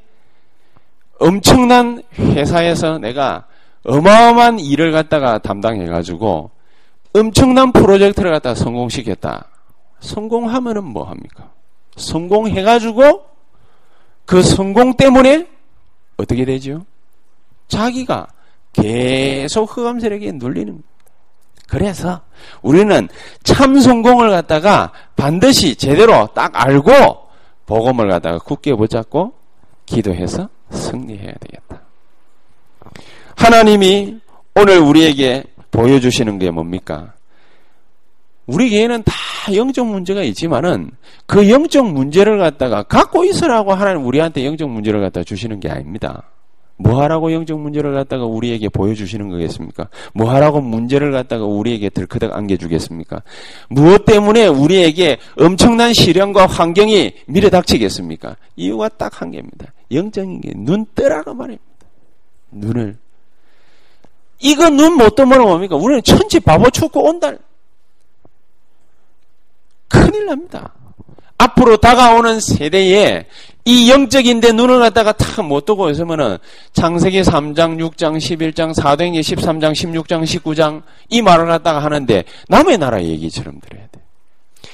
엄청난 1.20 2.02
회사에서 2.18 2.96
내가 2.96 3.44
어마어마한 3.84 4.60
일을 4.60 4.92
갖다가 4.92 5.36
담당해가지고 5.36 6.50
엄청난 7.12 7.70
프로젝트를 7.70 8.30
갖다가 8.32 8.54
성공시켰다. 8.54 9.48
성공하면은 10.00 10.84
뭐 10.84 11.04
합니까? 11.04 11.50
성공해가지고 11.96 13.26
그 14.24 14.42
성공 14.42 14.94
때문에 14.94 15.46
어떻게 16.16 16.46
되죠? 16.46 16.86
자기가 17.68 18.28
계속 18.74 19.76
흑암 19.76 20.00
세력에 20.00 20.32
눌리는 20.32 20.82
그래서 21.66 22.20
우리는 22.62 23.08
참 23.42 23.80
성공을 23.80 24.30
갖다가 24.30 24.92
반드시 25.16 25.74
제대로 25.76 26.28
딱 26.34 26.52
알고 26.54 26.92
복음을 27.66 28.08
갖다가 28.08 28.38
굳게 28.38 28.74
붙잡고 28.74 29.32
기도해서 29.86 30.48
승리해야 30.70 31.32
되겠다. 31.40 31.80
하나님이 33.36 34.20
오늘 34.54 34.78
우리에게 34.78 35.44
보여주시는 35.70 36.38
게 36.38 36.50
뭡니까? 36.50 37.14
우리 38.46 38.68
개인은 38.68 39.02
다 39.04 39.14
영적 39.54 39.86
문제가 39.86 40.22
있지만은 40.22 40.90
그 41.26 41.48
영적 41.48 41.92
문제를 41.92 42.38
갖다가 42.38 42.82
갖고 42.82 43.24
있으라고 43.24 43.72
하나님 43.72 44.06
우리한테 44.06 44.44
영적 44.44 44.68
문제를 44.68 45.00
갖다 45.00 45.24
주시는 45.24 45.60
게 45.60 45.70
아닙니다. 45.70 46.24
뭐 46.84 47.00
하라고 47.02 47.32
영적 47.32 47.58
문제를 47.58 47.94
갖다가 47.94 48.26
우리에게 48.26 48.68
보여주시는 48.68 49.30
거겠습니까? 49.30 49.88
뭐 50.12 50.30
하라고 50.34 50.60
문제를 50.60 51.12
갖다가 51.12 51.46
우리에게 51.46 51.88
들크덕 51.88 52.34
안겨주겠습니까? 52.34 53.22
무엇 53.70 54.04
때문에 54.04 54.46
우리에게 54.48 55.16
엄청난 55.40 55.94
시련과 55.94 56.44
환경이 56.46 57.14
미래 57.26 57.48
닥치겠습니까? 57.48 58.36
이유가 58.56 58.88
딱 58.90 59.14
한 59.22 59.30
개입니다. 59.30 59.72
영적인 59.90 60.40
게 60.42 60.50
눈 60.56 60.84
뜨라고 60.94 61.32
말입니다. 61.32 61.64
눈을. 62.50 62.98
이거 64.40 64.68
눈 64.68 64.92
못 64.98 65.14
뜨면 65.14 65.40
뭡니까? 65.40 65.76
우리는 65.76 66.02
천지 66.02 66.38
바보 66.38 66.68
죽고 66.68 67.02
온달. 67.08 67.38
큰일 69.88 70.26
납니다. 70.26 70.74
앞으로 71.38 71.76
다가오는 71.78 72.40
세대에 72.40 73.26
이 73.66 73.90
영적인데 73.90 74.52
눈을 74.52 74.78
갖다가 74.78 75.12
탁못 75.12 75.64
뜨고 75.64 75.88
있으면은 75.90 76.36
창세기 76.74 77.22
3장, 77.22 77.78
6장, 77.78 78.16
11장, 78.16 78.74
4등기 78.74 79.20
13장, 79.20 79.72
16장, 79.72 80.22
19장 80.22 80.82
이 81.08 81.22
말을 81.22 81.46
갖다가 81.46 81.82
하는데 81.82 82.24
남의 82.48 82.78
나라 82.78 83.02
얘기처럼 83.02 83.60
들어야 83.60 83.86
돼. 83.90 84.00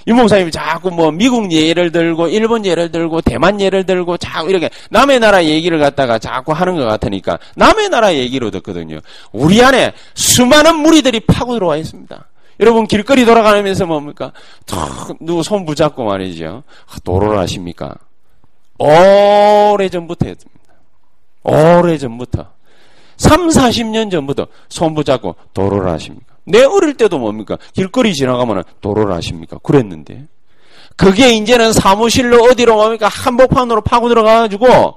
이 0.06 0.12
목사님이 0.12 0.50
자꾸 0.50 0.90
뭐 0.90 1.10
미국 1.12 1.52
예를 1.52 1.92
들고 1.92 2.28
일본 2.28 2.64
예를 2.64 2.90
들고 2.90 3.20
대만 3.20 3.60
예를 3.60 3.84
들고 3.84 4.16
자꾸 4.16 4.48
이렇게 4.48 4.70
남의 4.90 5.20
나라 5.20 5.44
얘기를 5.44 5.78
갖다가 5.78 6.18
자꾸 6.18 6.52
하는 6.52 6.76
것 6.76 6.84
같으니까 6.84 7.38
남의 7.56 7.90
나라 7.90 8.14
얘기로 8.14 8.50
듣거든요. 8.50 9.00
우리 9.32 9.62
안에 9.62 9.92
수많은 10.14 10.76
무리들이 10.76 11.20
파고 11.20 11.54
들어와 11.54 11.76
있습니다. 11.76 12.26
여러분 12.60 12.86
길거리 12.86 13.24
돌아가면서 13.24 13.86
뭡니까? 13.86 14.32
탁 14.66 15.14
누구 15.20 15.42
손 15.42 15.64
붙잡고 15.64 16.04
말이죠. 16.04 16.62
도로를 17.04 17.38
하십니까? 17.38 17.94
오래전부터 18.80 20.26
했습니다. 20.26 20.60
오래전부터. 21.42 22.46
3, 23.18 23.48
40년 23.48 24.10
전부터 24.10 24.46
손 24.70 24.94
붙잡고 24.94 25.36
도로를 25.52 25.92
하십니까? 25.92 26.36
내 26.44 26.64
어릴 26.64 26.94
때도 26.94 27.18
뭡니까? 27.18 27.58
길거리 27.74 28.14
지나가면 28.14 28.64
도로를 28.80 29.14
하십니까? 29.14 29.58
그랬는데. 29.58 30.24
그게 30.96 31.30
이제는 31.34 31.72
사무실로 31.72 32.42
어디로 32.44 32.74
뭡니까? 32.74 33.08
한복판으로 33.08 33.82
파고 33.82 34.08
들어가가지고 34.08 34.94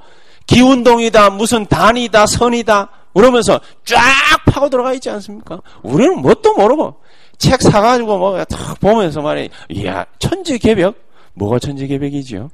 기운동이다, 0.47 1.29
무슨 1.31 1.65
단이다, 1.65 2.25
선이다, 2.27 2.89
그러면서 3.13 3.59
쫙 3.85 3.99
파고 4.45 4.69
들어가 4.69 4.93
있지 4.93 5.09
않습니까? 5.09 5.61
우리는 5.81 6.21
뭣도 6.21 6.53
모르고 6.55 6.95
책 7.37 7.61
사가지고 7.61 8.17
뭐딱 8.17 8.79
보면서 8.79 9.21
말이야, 9.21 9.47
이야, 9.69 10.05
천지개벽? 10.19 10.95
뭐가 11.33 11.59
천지개벽이지요? 11.59 12.49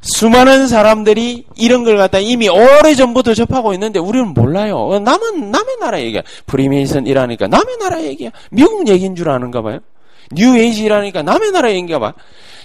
수많은 0.00 0.68
사람들이 0.68 1.44
이런 1.56 1.84
걸 1.84 1.96
갖다 1.96 2.18
이미 2.18 2.48
오래 2.48 2.94
전부터 2.94 3.34
접하고 3.34 3.72
있는데 3.74 3.98
우리는 3.98 4.32
몰라요. 4.32 5.00
남은 5.02 5.50
남의 5.50 5.76
나라 5.80 6.00
얘기야. 6.00 6.22
프리메이슨이라니까 6.46 7.48
남의 7.48 7.76
나라 7.78 8.02
얘기야. 8.02 8.30
미국 8.50 8.88
얘기인 8.88 9.16
줄 9.16 9.28
아는가 9.28 9.62
봐요. 9.62 9.80
뉴에이지라니까 10.32 11.22
남의 11.22 11.52
나라 11.52 11.70
얘기인가 11.70 11.98
봐. 11.98 12.12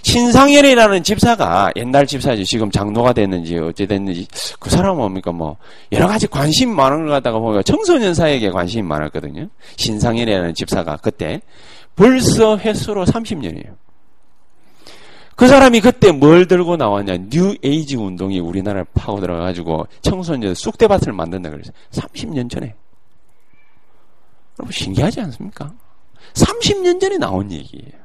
신상현이라는 0.04 1.02
집사가 1.04 1.72
옛날 1.78 2.06
집사지 2.06 2.44
지금 2.44 2.70
장로가 2.70 3.14
됐는지 3.14 3.58
어찌 3.58 3.88
됐는지 3.88 4.28
그 4.60 4.70
사람은 4.70 4.98
뭡니까 4.98 5.32
뭐 5.32 5.56
여러 5.94 6.08
가지 6.08 6.28
관심 6.28 6.76
많은 6.76 7.04
걸 7.04 7.10
갖다가 7.10 7.40
보면 7.40 7.64
청소년 7.64 8.14
사역에 8.14 8.50
관심이 8.50 8.84
많았거든요. 8.84 9.48
신상현이라는 9.78 10.54
집사가 10.56 10.98
그때 10.98 11.42
벌써 11.96 12.58
햇수로 12.58 13.06
30년이에요. 13.06 13.83
그 15.36 15.48
사람이 15.48 15.82
그때 15.82 16.12
뭘 16.12 16.48
들고 16.48 16.78
나왔냐? 16.78 17.18
뉴 17.30 17.56
에이지 17.64 17.96
운동이 17.96 18.40
우리나라를 18.40 18.86
파고 18.94 19.20
들어가가지고 19.20 19.88
청소년 20.02 20.54
쑥대밭을 20.54 21.14
만든다 21.14 21.50
그랬어요. 21.50 21.74
30년 21.92 22.50
전에. 22.50 22.76
여러분 24.60 24.72
신기하지 24.72 25.22
않습니까? 25.22 25.72
30년 26.34 27.00
전에 27.00 27.18
나온 27.18 27.52
얘기예요. 27.52 28.04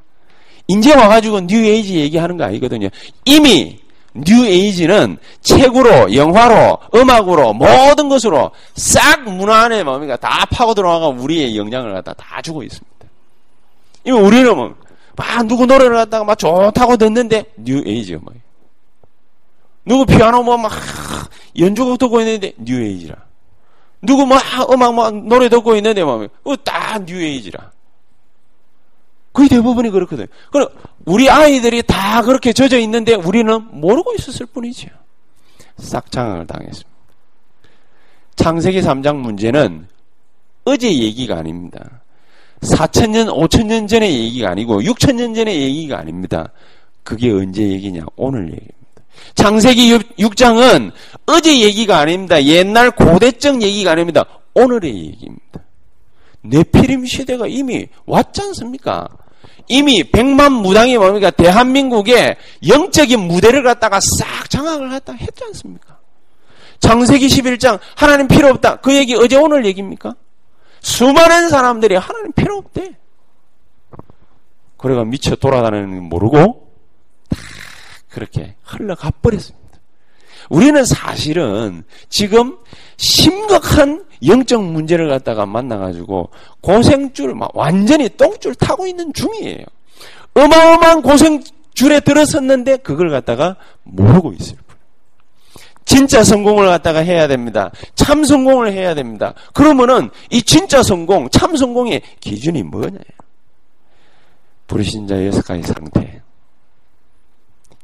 이제 0.68 0.94
와가지고 0.94 1.46
뉴 1.46 1.64
에이지 1.64 1.96
얘기하는 1.96 2.36
거 2.36 2.44
아니거든요. 2.44 2.88
이미 3.24 3.80
뉴 4.14 4.46
에이지는 4.46 5.18
책으로, 5.40 6.14
영화로, 6.14 6.78
음악으로, 6.94 7.52
모든 7.52 8.08
것으로 8.08 8.50
싹 8.74 9.22
문화 9.22 9.62
안에 9.64 9.84
뭡니까? 9.84 10.16
다 10.16 10.46
파고 10.50 10.74
들어가가 10.74 11.08
우리의 11.08 11.56
영향을 11.56 11.92
갖다 11.92 12.12
다 12.14 12.40
주고 12.42 12.62
있습니다. 12.62 13.06
이미 14.04 14.18
우리는 14.18 14.56
뭐, 14.56 14.74
막 15.18 15.46
누구 15.46 15.66
노래를 15.66 15.96
갖다가 15.96 16.24
막 16.24 16.38
좋다고 16.38 16.96
듣는데 16.96 17.44
뉴 17.56 17.82
에이지요 17.84 18.20
뭐. 18.20 18.32
누구 19.84 20.06
피아노 20.06 20.42
뭐 20.42 20.56
막 20.56 20.72
연주곡 21.58 21.98
듣고 21.98 22.20
있는데 22.20 22.52
뉴 22.58 22.80
에이지라. 22.80 23.16
누구 24.02 24.24
뭐 24.26 24.38
음악 24.72 24.94
뭐 24.94 25.10
노래 25.10 25.48
듣고 25.48 25.74
있는데 25.76 26.04
뭐 26.04 26.56
다 26.56 26.81
뉴 26.81 27.20
에이지라. 27.20 27.72
거의 29.32 29.48
대부분이 29.48 29.90
그렇거든. 29.90 30.26
그럼 30.52 30.68
우리 31.04 31.28
아이들이 31.28 31.82
다 31.82 32.22
그렇게 32.22 32.52
젖어 32.52 32.78
있는데 32.78 33.14
우리는 33.14 33.66
모르고 33.72 34.14
있었을 34.14 34.46
뿐이죠. 34.46 34.88
싹 35.78 36.10
장악을 36.10 36.46
당했습니다. 36.46 36.88
창세기 38.36 38.80
3장 38.82 39.16
문제는 39.16 39.88
어제 40.64 40.92
얘기가 40.92 41.38
아닙니다. 41.38 42.02
4천년, 42.60 43.28
5천년 43.28 43.88
전의 43.88 44.12
얘기가 44.12 44.50
아니고 44.50 44.82
6천년 44.82 45.34
전의 45.34 45.62
얘기가 45.62 45.98
아닙니다. 45.98 46.50
그게 47.02 47.30
언제 47.30 47.62
얘기냐? 47.62 48.04
오늘 48.16 48.44
얘기입니다. 48.46 48.74
창세기 49.34 49.96
6장은 50.18 50.92
어제 51.26 51.60
얘기가 51.60 51.98
아닙니다. 51.98 52.42
옛날 52.44 52.90
고대적 52.90 53.62
얘기가 53.62 53.92
아닙니다. 53.92 54.24
오늘의 54.54 54.94
얘기입니다. 54.94 55.60
네피림 56.42 57.06
시대가 57.06 57.46
이미 57.46 57.86
왔지 58.06 58.40
않습니까? 58.42 59.08
이미 59.68 60.02
백만 60.04 60.52
무당이 60.52 60.96
뭡니까? 60.98 61.30
대한민국의 61.30 62.36
영적인 62.66 63.20
무대를 63.20 63.62
갖다가 63.62 64.00
싹 64.00 64.48
장악을 64.48 64.92
했다 64.92 65.12
했지 65.12 65.44
않습니까? 65.44 65.98
창세기 66.80 67.26
11장 67.26 67.78
하나님 67.96 68.28
필요 68.28 68.48
없다. 68.48 68.76
그 68.76 68.94
얘기 68.94 69.14
어제 69.14 69.36
오늘 69.36 69.66
얘기입니까? 69.66 70.14
수많은 70.80 71.48
사람들이 71.48 71.96
하나님 71.96 72.32
필요 72.32 72.56
없대. 72.56 72.96
그래가 74.76 75.04
미쳐 75.04 75.36
돌아다니는 75.36 76.04
모르고 76.04 76.72
다 77.28 77.36
그렇게 78.08 78.54
흘러가 78.62 79.10
버렸습니다. 79.22 79.58
우리는 80.50 80.84
사실은 80.84 81.84
지금 82.08 82.56
심각한 82.96 84.04
영적 84.26 84.64
문제를 84.64 85.08
갖다가 85.08 85.46
만나가지고 85.46 86.30
고생줄, 86.62 87.34
완전히 87.54 88.08
똥줄 88.08 88.54
타고 88.54 88.86
있는 88.86 89.12
중이에요. 89.12 89.64
어마어마한 90.34 91.02
고생줄에 91.02 92.00
들어섰는데 92.00 92.78
그걸 92.78 93.10
갖다가 93.10 93.56
모르고 93.82 94.32
뿐. 94.66 94.67
진짜 95.88 96.22
성공을 96.22 96.66
갖다가 96.66 96.98
해야 96.98 97.26
됩니다. 97.26 97.72
참 97.94 98.22
성공을 98.22 98.72
해야 98.72 98.94
됩니다. 98.94 99.32
그러면은 99.54 100.10
이 100.30 100.42
진짜 100.42 100.82
성공, 100.82 101.30
참 101.30 101.56
성공의 101.56 102.02
기준이 102.20 102.62
뭐냐? 102.62 102.98
불신자 104.66 105.26
여섯 105.26 105.42
가지 105.46 105.62
상태. 105.62 106.20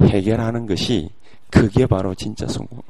해결하는 0.02 0.66
것이 0.66 1.08
그게 1.48 1.86
바로 1.86 2.14
진짜 2.14 2.46
성공. 2.46 2.82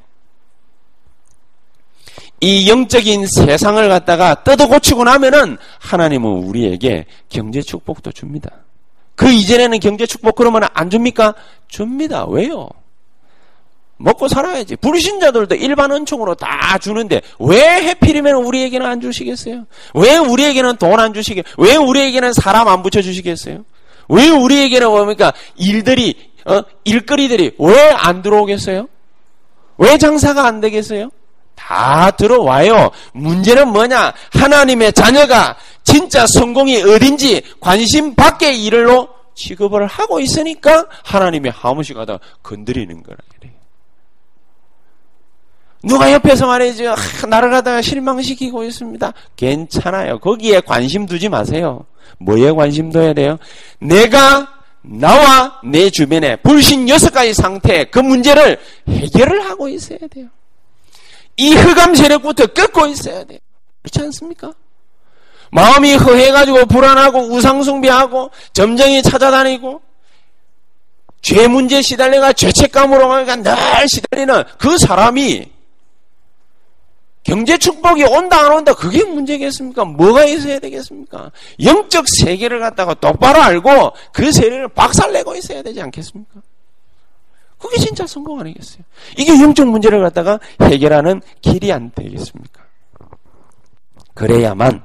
이 2.41 2.69
영적인 2.69 3.25
세상을 3.27 3.87
갖다가 3.87 4.43
뜯어 4.43 4.67
고치고 4.67 5.05
나면은 5.05 5.57
하나님은 5.79 6.29
우리에게 6.29 7.05
경제 7.29 7.61
축복도 7.61 8.11
줍니다. 8.11 8.51
그 9.15 9.31
이전에는 9.31 9.79
경제 9.79 10.05
축복 10.05 10.35
그러면 10.35 10.63
안 10.73 10.89
줍니까? 10.89 11.35
줍니다. 11.69 12.25
왜요? 12.25 12.67
먹고 13.97 14.27
살아야지. 14.27 14.75
불신자들도 14.77 15.55
일반 15.55 15.91
은총으로 15.91 16.35
다 16.35 16.77
주는데 16.77 17.21
왜 17.39 17.59
해필이면 17.83 18.35
우리에게는 18.35 18.85
안 18.85 18.99
주시겠어요? 19.01 19.65
왜 19.93 20.17
우리에게는 20.17 20.75
돈 20.77 20.99
안 20.99 21.13
주시겠어요? 21.13 21.53
왜 21.57 21.75
우리에게는 21.75 22.33
사람 22.33 22.67
안 22.67 22.83
붙여 22.83 23.01
주시겠어요? 23.01 23.63
왜 24.09 24.29
우리에게는 24.29 24.89
뭡니까? 24.89 25.33
일들이 25.55 26.15
어? 26.45 26.61
일거리들이 26.83 27.53
왜 27.57 27.89
안 27.91 28.21
들어오겠어요? 28.21 28.87
왜 29.77 29.97
장사가 29.97 30.45
안 30.45 30.59
되겠어요? 30.61 31.09
다 31.55 32.11
들어와요. 32.11 32.91
문제는 33.13 33.69
뭐냐? 33.69 34.13
하나님의 34.33 34.93
자녀가 34.93 35.55
진짜 35.83 36.25
성공이 36.27 36.83
어딘지 36.83 37.41
관심 37.61 38.13
밖의 38.13 38.63
일로 38.63 39.07
취급을 39.35 39.85
하고 39.87 40.19
있으니까 40.19 40.85
하나님의 41.03 41.51
하무시 41.51 41.93
가다 41.93 42.19
건드리는 42.43 43.01
거라. 43.03 43.17
누가 45.85 46.11
옆에서 46.11 46.47
말이죠. 46.47 46.91
아, 46.91 47.27
나를 47.27 47.51
갖다가 47.51 47.81
실망시키고 47.81 48.63
있습니다. 48.63 49.13
괜찮아요. 49.35 50.19
거기에 50.19 50.61
관심 50.61 51.05
두지 51.05 51.29
마세요. 51.29 51.85
뭐에 52.17 52.51
관심 52.51 52.91
둬야 52.91 53.13
돼요? 53.13 53.37
내가 53.79 54.47
나와 54.81 55.59
내 55.63 55.89
주변에 55.89 56.37
불신 56.37 56.89
여섯 56.89 57.11
가지 57.11 57.33
상태 57.33 57.83
그 57.85 57.99
문제를 57.99 58.59
해결을 58.89 59.45
하고 59.45 59.67
있어야 59.67 59.99
돼요. 60.11 60.27
이 61.37 61.53
흑암 61.53 61.95
세력부터 61.95 62.47
끊고 62.47 62.87
있어야 62.87 63.23
돼요. 63.23 63.39
그렇지 63.83 64.01
않습니까? 64.05 64.53
마음이 65.51 65.95
허해가지고 65.95 66.65
불안하고 66.65 67.19
우상숭배하고 67.31 68.31
점쟁이 68.53 69.03
찾아다니고 69.03 69.81
죄 71.21 71.47
문제 71.47 71.81
시달려가 71.81 72.33
죄책감으로 72.33 73.07
늘 73.25 73.55
시달리는 73.87 74.43
그 74.57 74.77
사람이 74.77 75.54
경제 77.25 77.57
축복이 77.57 78.03
온다 78.03 78.45
안 78.45 78.53
온다 78.53 78.73
그게 78.73 79.03
문제겠습니까? 79.03 79.83
뭐가 79.83 80.25
있어야 80.25 80.59
되겠습니까? 80.59 81.31
영적 81.61 82.05
세계를 82.19 82.59
갖다가 82.59 82.93
똑바로 82.93 83.41
알고 83.41 83.93
그 84.13 84.31
세계를 84.31 84.69
박살내고 84.69 85.35
있어야 85.35 85.63
되지 85.63 85.81
않겠습니까? 85.81 86.41
그게 87.57 87.79
진짜 87.79 88.05
성공 88.05 88.39
아니겠어요? 88.39 88.83
이게 89.17 89.33
영적 89.41 89.67
문제를 89.67 90.01
갖다가 90.01 90.39
해결하는 90.61 91.21
길이 91.41 91.71
안 91.71 91.91
되겠습니까? 91.95 92.63
그래야만 94.13 94.83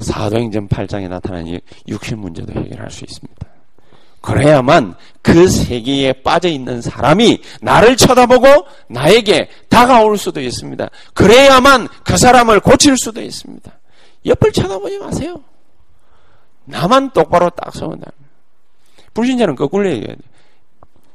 사도행전 0.00 0.68
8장에 0.68 1.08
나타나는 1.08 1.60
육신 1.88 2.18
문제도 2.18 2.58
해결할 2.58 2.90
수 2.90 3.04
있습니다. 3.04 3.46
그래야만 4.20 4.94
그 5.22 5.48
세계에 5.48 6.12
빠져 6.22 6.48
있는 6.48 6.80
사람이 6.82 7.42
나를 7.60 7.96
쳐다보고 7.96 8.66
나에게 8.88 9.48
다가올 9.68 10.18
수도 10.18 10.40
있습니다. 10.40 10.88
그래야만 11.14 11.88
그 12.04 12.16
사람을 12.16 12.60
고칠 12.60 12.96
수도 12.96 13.22
있습니다. 13.22 13.70
옆을 14.26 14.52
쳐다보지 14.52 14.98
마세요. 14.98 15.42
나만 16.64 17.10
똑바로 17.10 17.50
딱 17.50 17.74
서운다. 17.74 18.10
불신자는 19.14 19.56
거꾸로 19.56 19.88
얘기해야 19.88 20.14
돼. 20.14 20.22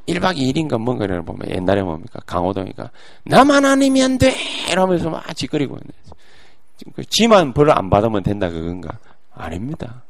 1박 0.07 0.35
2일인가 0.37 0.77
뭔가를 0.77 1.23
보면 1.23 1.49
옛날에 1.49 1.81
뭡니까? 1.81 2.19
강호동이가 2.25 2.89
나만 3.23 3.63
아니면 3.63 4.17
돼! 4.17 4.35
이러면서 4.69 5.09
막 5.09 5.33
짓거리고 5.35 5.75
있네. 5.75 7.03
지만 7.09 7.53
벌 7.53 7.69
안 7.71 7.89
받으면 7.89 8.23
된다 8.23 8.49
그건가? 8.49 8.97
아닙니다. 9.33 10.03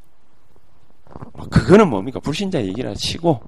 뭐 1.33 1.47
그거는 1.49 1.89
뭡니까? 1.89 2.19
불신자 2.19 2.63
얘기라 2.63 2.93
치고 2.95 3.41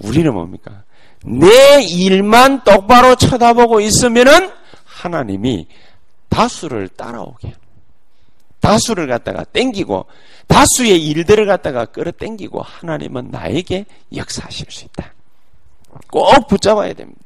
우리는 0.00 0.32
뭡니까? 0.32 0.82
내 1.24 1.82
일만 1.82 2.64
똑바로 2.64 3.14
쳐다보고 3.16 3.80
있으면은 3.80 4.50
하나님이 4.84 5.66
다수를 6.28 6.88
따라오게 6.88 7.54
다수를 8.60 9.06
갖다가 9.06 9.44
땡기고 9.44 10.06
다수의 10.48 11.04
일들을 11.06 11.46
갖다가 11.46 11.84
끌어땡기고 11.86 12.62
하나님은 12.62 13.28
나에게 13.30 13.86
역사하실 14.14 14.66
수 14.70 14.84
있다. 14.86 15.12
꼭 16.10 16.46
붙잡아야 16.48 16.92
됩니다. 16.92 17.20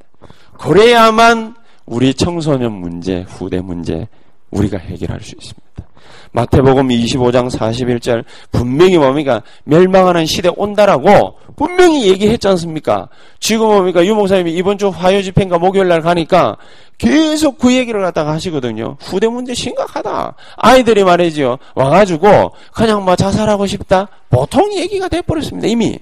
그래야만 0.58 1.56
우리 1.86 2.14
청소년 2.14 2.72
문제, 2.72 3.22
후대 3.22 3.60
문제 3.60 4.06
우리가 4.50 4.78
해결할 4.78 5.20
수 5.20 5.34
있습니다. 5.36 5.70
마태복음 6.32 6.88
25장 6.88 7.50
41절 7.50 8.24
분명히 8.52 8.98
뭡니까? 8.98 9.42
멸망하는 9.64 10.26
시대 10.26 10.48
온다라고 10.54 11.34
분명히 11.56 12.08
얘기했지 12.08 12.46
않습니까? 12.48 13.08
지금 13.40 13.66
뭡니까? 13.66 14.04
유목사님이 14.04 14.52
이번 14.54 14.78
주 14.78 14.88
화요 14.88 15.22
집회인가 15.22 15.58
목요일 15.58 15.88
날 15.88 16.00
가니까 16.00 16.56
계속 16.98 17.58
그 17.58 17.74
얘기를 17.74 18.00
갖다가 18.00 18.32
하시거든요. 18.32 18.96
후대 19.00 19.26
문제 19.26 19.54
심각하다. 19.54 20.34
아이들이 20.56 21.02
말이죠. 21.02 21.58
와가지고 21.74 22.52
그냥 22.72 23.04
뭐 23.04 23.16
자살하고 23.16 23.66
싶다. 23.66 24.08
보통 24.28 24.72
얘기가 24.74 25.08
돼버렸습니다. 25.08 25.66
이미. 25.66 25.98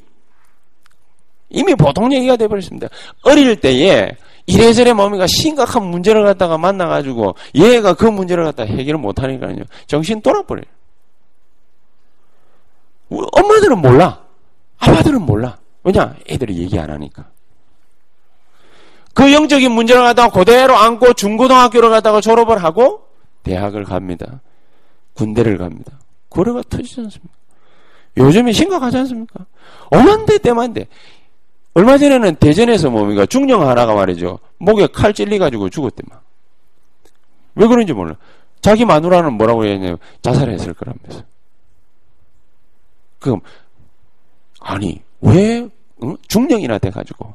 이미 1.50 1.74
보통 1.74 2.12
얘기가 2.12 2.36
돼버렸습니다. 2.36 2.88
어릴 3.22 3.56
때에 3.56 4.10
이래저래 4.48 4.94
뭡니까 4.94 5.26
심각한 5.26 5.84
문제를 5.84 6.24
갖다가 6.24 6.56
만나가지고 6.56 7.36
얘가 7.54 7.92
그 7.92 8.06
문제를 8.06 8.44
갖다 8.44 8.64
해결을 8.64 8.98
못하니까요. 8.98 9.56
정신 9.86 10.22
돌아버려요. 10.22 10.64
엄마들은 13.10 13.78
몰라. 13.78 14.24
아빠들은 14.78 15.20
몰라. 15.22 15.58
왜냐? 15.84 16.14
애들이 16.28 16.58
얘기 16.58 16.78
안 16.78 16.90
하니까. 16.90 17.26
그 19.12 19.32
영적인 19.32 19.70
문제를 19.70 20.02
갖다가 20.02 20.30
그대로 20.30 20.76
안고 20.76 21.12
중고등학교를 21.12 21.90
갖다가 21.90 22.22
졸업을 22.22 22.62
하고 22.64 23.06
대학을 23.42 23.84
갑니다. 23.84 24.40
군대를 25.12 25.58
갑니다. 25.58 25.92
고려가 26.30 26.62
터지지 26.70 27.00
않습니까? 27.00 27.34
요즘에 28.16 28.52
심각하지 28.52 28.96
않습니까? 28.98 29.44
오만대 29.90 30.38
때만대. 30.38 30.86
얼마 31.78 31.96
전에는 31.96 32.34
대전에서 32.36 32.90
뭡니까? 32.90 33.24
중령 33.24 33.68
하나가 33.68 33.94
말이죠. 33.94 34.40
목에 34.58 34.88
칼 34.88 35.14
찔리가지고 35.14 35.70
죽었대만. 35.70 36.18
왜 37.54 37.68
그런지 37.68 37.92
몰라. 37.92 38.16
자기 38.60 38.84
마누라는 38.84 39.34
뭐라고 39.34 39.64
했냐면 39.64 39.96
자살했을 40.20 40.74
거라면서. 40.74 41.22
그럼, 43.20 43.40
아니, 44.58 45.00
왜, 45.20 45.68
응? 46.02 46.16
중령이나 46.26 46.78
돼가지고, 46.78 47.34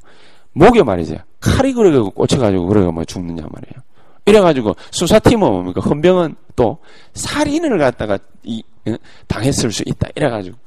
목에 0.51 0.84
말이죠. 0.84 1.15
칼이 1.39 1.71
그래가지고 1.71 2.12
꽂혀가지고 2.12 2.67
그래가 2.67 2.91
뭐 2.91 3.06
죽느냐 3.06 3.43
말이에요. 3.49 3.82
이래가지고 4.25 4.75
수사팀은 4.91 5.39
뭡니까? 5.39 5.79
헌병은 5.79 6.36
또 6.58 6.79
살인을 7.13 7.77
갖다가 7.77 8.19
이, 8.43 8.62
응? 8.88 8.97
당했을 9.29 9.71
수 9.71 9.84
있다. 9.86 10.10
이래가지고 10.17 10.58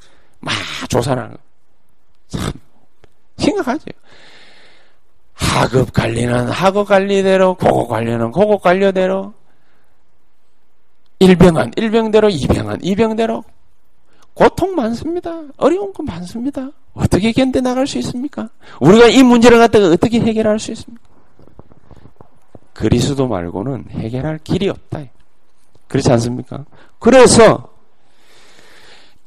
막 0.41 0.55
조사하는 0.89 1.33
거. 1.33 1.39
참, 2.29 2.53
심각하죠. 3.38 3.87
하급 5.35 5.92
관리는 5.92 6.49
하급 6.49 6.88
관리대로, 6.88 7.55
고급 7.55 7.88
관리는 7.88 8.31
고급 8.31 8.62
관리대로, 8.62 9.35
일병은 11.18 11.72
일병대로, 11.77 12.29
이병은 12.31 12.79
이병대로, 12.83 13.44
고통 14.35 14.75
많습니다. 14.75 15.42
어려운 15.57 15.92
건 15.92 16.07
많습니다. 16.07 16.70
어떻게 16.94 17.33
견뎌 17.33 17.61
나갈 17.61 17.87
수 17.87 17.99
있습니까? 17.99 18.49
우리가 18.81 19.07
이 19.09 19.22
문제를 19.22 19.59
갖다가 19.59 19.87
어떻게 19.88 20.20
해결할 20.20 20.59
수 20.59 20.72
있습니까? 20.72 21.03
그리스도 22.72 23.27
말고는 23.29 23.87
해결할 23.90 24.38
길이 24.44 24.68
없다. 24.68 25.01
그렇지 25.88 26.11
않습니까? 26.12 26.64
그래서 26.99 27.70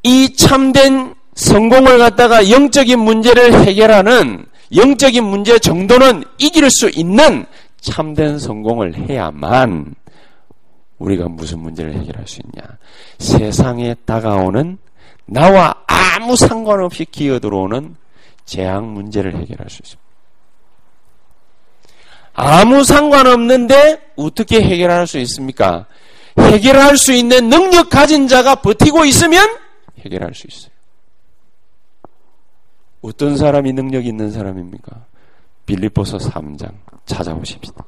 이 0.04 0.36
참된 0.36 1.16
성공을 1.40 1.98
갖다가 2.00 2.50
영적인 2.50 3.00
문제를 3.00 3.66
해결하는 3.66 4.46
영적인 4.76 5.24
문제 5.24 5.58
정도는 5.58 6.26
이길 6.38 6.70
수 6.70 6.92
있는 6.94 7.46
참된 7.80 8.38
성공을 8.38 9.10
해야만 9.10 9.96
우리가 10.98 11.30
무슨 11.30 11.60
문제를 11.60 11.94
해결할 11.94 12.28
수 12.28 12.42
있냐. 12.44 12.78
세상에 13.20 13.96
다가오는 14.06 14.78
나와 15.26 15.74
아무 15.88 16.36
상관없이 16.36 17.06
기어 17.06 17.40
들어오는 17.40 17.96
재앙 18.44 18.94
문제를 18.94 19.38
해결할 19.38 19.70
수 19.70 19.82
있습니다. 19.82 20.10
아무 22.34 22.84
상관없는데 22.84 24.12
어떻게 24.18 24.62
해결할 24.62 25.08
수 25.08 25.18
있습니까? 25.20 25.86
해결할 26.38 26.98
수 26.98 27.14
있는 27.14 27.48
능력 27.48 27.90
가진 27.90 28.28
자가 28.28 28.56
버티고 28.56 29.06
있으면 29.06 29.48
해결할 30.04 30.34
수 30.34 30.46
있어요. 30.48 30.79
어떤 33.02 33.38
사람이 33.38 33.74
능력 33.74 34.06
있는 34.06 34.32
사람입니까? 34.32 35.06
빌립보서 35.66 36.18
3장 36.18 36.74
찾아보십시다. 37.06 37.86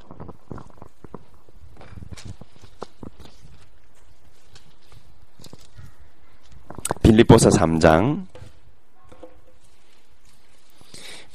빌립보서 7.01 7.49
3장 7.49 8.25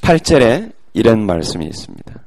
8절에 0.01 0.73
이런 0.93 1.25
말씀이 1.25 1.65
있습니다. 1.65 2.26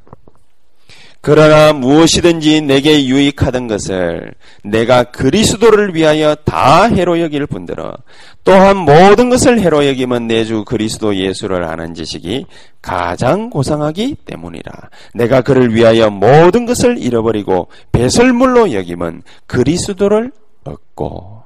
그러나 1.23 1.75
무엇이든지 1.75 2.63
내게 2.63 3.05
유익하던 3.05 3.69
것을 3.69 4.33
내가 4.65 5.05
그리스도를 5.05 5.95
위하여 5.95 6.35
다 6.35 6.85
해로 6.85 7.21
여길 7.21 7.47
뿐더러 7.47 7.95
또한 8.43 8.79
모든 8.79 9.29
것을 9.29 9.61
해로 9.61 9.87
여기면 9.87 10.27
내 10.27 10.45
주 10.45 10.65
그리스도 10.65 11.15
예수를 11.15 11.65
아는 11.65 11.95
지식이 11.95 12.47
가장 12.81 13.51
고상하기 13.51 14.17
때문이라. 14.25 14.73
내가 15.15 15.43
그를 15.43 15.75
위하여 15.75 16.09
모든 16.09 16.65
것을 16.65 16.97
잃어버리고 16.99 17.69
배설물로 17.93 18.73
여기면 18.73 19.23
그리스도를 19.47 20.33
얻고 20.65 21.43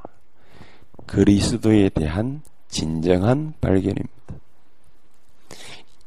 그리스도에 1.07 1.91
대한 1.91 2.43
진정한 2.69 3.55
발견입니다. 3.61 4.09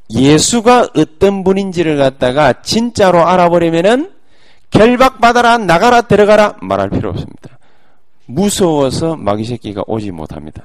예수가 0.10 0.90
어떤 0.96 1.44
분인지를 1.44 1.98
갖다가 1.98 2.62
진짜로 2.62 3.26
알아버리면은 3.28 4.12
결박받아라, 4.70 5.58
나가라, 5.60 6.02
들어가라 6.02 6.56
말할 6.62 6.90
필요 6.90 7.10
없습니다. 7.10 7.58
무서워서 8.26 9.16
마귀 9.16 9.46
새끼가 9.46 9.84
오지 9.88 10.12
못합니다. 10.12 10.64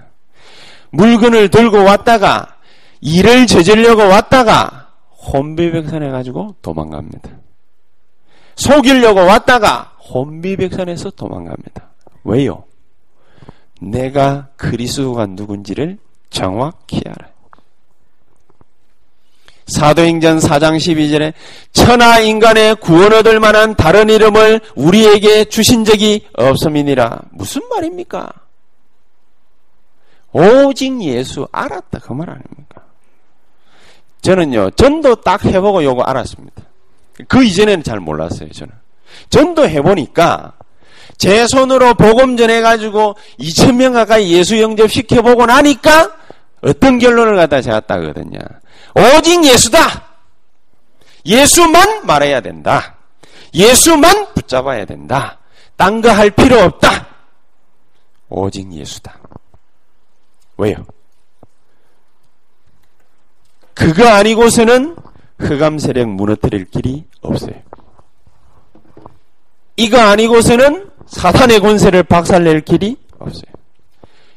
물건을 0.90 1.48
들고 1.48 1.85
왔다가 1.85 2.57
일을 3.00 3.46
저지르려고 3.46 4.02
왔다가 4.02 4.88
혼비백산해 5.33 6.11
가지고 6.11 6.57
도망갑니다. 6.62 7.31
속이려고 8.57 9.20
왔다가 9.20 9.92
혼비백산해서 10.12 11.11
도망갑니다. 11.11 11.90
왜요? 12.24 12.64
내가 13.81 14.48
그리스도가 14.57 15.26
누군지를 15.26 15.98
정확히 16.31 17.00
알아요. 17.07 17.33
사도행전 19.76 20.38
4장 20.38 20.76
12절에 20.76 21.32
천하 21.72 22.20
인간의 22.20 22.76
구원 22.76 23.12
얻을 23.12 23.40
만한 23.40 23.74
다른 23.74 24.08
이름을 24.08 24.61
우리에게 24.74 25.44
주신 25.46 25.85
적이 25.85 26.26
없음이니라. 26.35 27.20
무슨 27.32 27.62
말입니까? 27.68 28.30
오직 30.32 31.02
예수 31.02 31.46
알았다. 31.52 31.98
그 32.00 32.12
말 32.14 32.30
아닙니까? 32.30 32.82
저는요, 34.22 34.70
전도 34.70 35.16
딱 35.16 35.44
해보고 35.44 35.82
요거 35.85 36.02
알았습니다. 36.02 36.62
그 37.28 37.42
이전에는 37.44 37.82
잘 37.82 38.00
몰랐어요, 38.00 38.50
저는. 38.50 38.72
전도 39.30 39.68
해보니까 39.68 40.52
제 41.18 41.46
손으로 41.46 41.94
복음 41.94 42.37
전해가지고 42.37 43.16
2천 43.38 43.74
명 43.74 43.92
가까이 43.92 44.32
예수 44.32 44.61
영접 44.61 44.90
시켜보고 44.90 45.46
나니까 45.46 46.12
어떤 46.62 46.98
결론을 46.98 47.37
갖다 47.37 47.61
제가 47.61 47.80
따거든요. 47.80 48.38
오직 48.94 49.44
예수다! 49.44 50.05
예수만 51.24 52.07
말해야 52.07 52.40
된다. 52.40 52.96
예수만 53.55 54.33
붙잡아야 54.35 54.85
된다. 54.85 55.38
딴 55.76 56.00
거 56.00 56.11
할 56.11 56.31
필요 56.31 56.59
없다. 56.61 57.07
오직 58.28 58.72
예수다. 58.72 59.18
왜요? 60.57 60.85
그거 63.74 64.07
아니고서는 64.09 64.96
흑암 65.38 65.78
세력 65.78 66.09
무너뜨릴 66.09 66.66
길이 66.66 67.05
없어요. 67.20 67.55
이거 69.76 69.98
아니고서는 69.98 70.90
사탄의 71.07 71.61
권세를 71.61 72.02
박살낼 72.05 72.61
길이 72.62 72.96
없어요. 73.18 73.52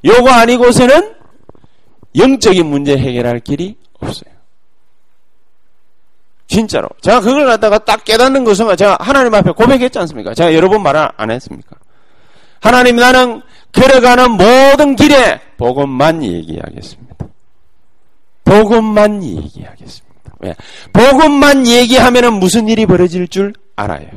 요거 0.03 0.29
아니고서는 0.29 1.15
영적인 2.17 2.65
문제 2.65 2.97
해결할 2.97 3.39
길이 3.41 3.77
없어요. 3.99 4.33
진짜로. 6.47 6.87
제가 7.01 7.21
그걸 7.21 7.45
갖다가 7.45 7.79
딱 7.79 8.03
깨닫는 8.05 8.43
것은 8.43 8.75
제가 8.77 8.97
하나님 8.99 9.33
앞에 9.33 9.51
고백했지 9.51 9.97
않습니까? 9.99 10.33
제가 10.33 10.53
여러 10.53 10.69
번 10.69 10.81
말 10.81 10.95
안 11.17 11.31
했습니까? 11.31 11.75
하나님 12.61 12.95
나는 12.97 13.41
걸어가는 13.71 14.31
모든 14.31 14.95
길에 14.95 15.39
복음만 15.57 16.23
얘기하겠습니다. 16.23 17.15
복음만 18.43 19.23
얘기하겠습니다. 19.23 20.31
왜? 20.39 20.55
복음만 20.93 21.65
얘기하면 21.67 22.33
무슨 22.35 22.67
일이 22.69 22.85
벌어질 22.85 23.27
줄 23.27 23.53
알아요. 23.75 24.07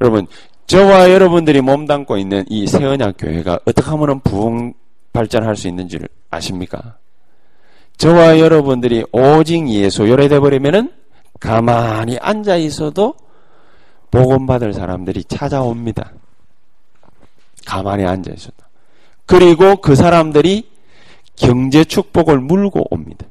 여러분, 0.00 0.26
저와 0.66 1.10
여러분들이 1.10 1.60
몸담고 1.60 2.16
있는 2.16 2.44
이 2.48 2.66
세언약 2.66 3.16
교회가 3.18 3.60
어떻게 3.64 3.88
하면 3.90 4.20
부흥 4.20 4.72
발전할 5.12 5.56
수 5.56 5.68
있는지를 5.68 6.08
아십니까? 6.30 6.96
저와 8.00 8.38
여러분들이 8.38 9.04
오직 9.12 9.68
예수 9.68 10.08
요래돼 10.08 10.40
버리면은 10.40 10.90
가만히 11.38 12.16
앉아 12.18 12.56
있어도 12.56 13.14
복음 14.10 14.46
받을 14.46 14.72
사람들이 14.72 15.24
찾아옵니다. 15.24 16.10
가만히 17.66 18.06
앉아 18.06 18.32
있어도. 18.32 18.56
그리고 19.26 19.76
그 19.82 19.94
사람들이 19.96 20.70
경제 21.36 21.84
축복을 21.84 22.40
물고 22.40 22.86
옵니다. 22.90 23.26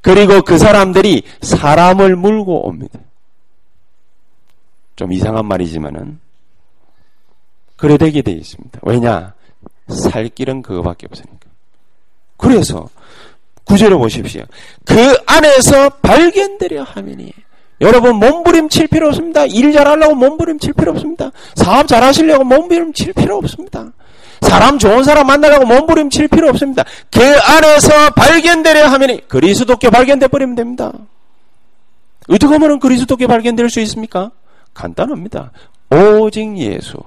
그리고 0.00 0.40
그 0.42 0.56
사람들이 0.56 1.24
사람을 1.42 2.14
물고 2.14 2.68
옵니다. 2.68 3.00
좀 4.94 5.12
이상한 5.12 5.44
말이지만은 5.46 6.20
그래 7.74 7.96
되게 7.96 8.22
되어 8.22 8.36
있습니다. 8.36 8.78
왜냐? 8.82 9.34
살 9.88 10.28
길은 10.28 10.62
그거밖에 10.62 11.08
없으니까. 11.10 11.50
그래서 12.36 12.88
구절을 13.64 13.96
보십시오. 13.98 14.42
그 14.84 15.16
안에서 15.26 15.90
발견되려 16.02 16.82
하면이 16.82 17.32
여러분 17.80 18.16
몸부림칠 18.16 18.88
필요 18.88 19.08
없습니다. 19.08 19.46
일 19.46 19.72
잘하려고 19.72 20.14
몸부림칠 20.14 20.74
필요 20.74 20.92
없습니다. 20.92 21.30
사업 21.54 21.88
잘하시려고 21.88 22.44
몸부림칠 22.44 23.12
필요 23.14 23.36
없습니다. 23.38 23.92
사람 24.42 24.78
좋은 24.78 25.02
사람 25.02 25.26
만나려고 25.26 25.66
몸부림칠 25.66 26.28
필요 26.28 26.48
없습니다. 26.50 26.84
그 27.10 27.20
안에서 27.20 28.10
발견되려 28.10 28.86
하면이 28.86 29.28
그리스도께 29.28 29.90
발견돼 29.90 30.28
버리면 30.28 30.54
됩니다. 30.54 30.92
어떻게 32.28 32.52
하면 32.52 32.78
그리스도께 32.78 33.26
발견될 33.26 33.70
수 33.70 33.80
있습니까? 33.80 34.30
간단합니다. 34.72 35.50
오직 35.90 36.56
예수. 36.58 36.98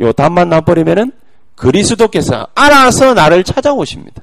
요 0.00 0.12
답만 0.12 0.48
나버리면은 0.48 1.12
그리스도께서 1.54 2.46
알아서 2.54 3.14
나를 3.14 3.44
찾아오십니다. 3.44 4.22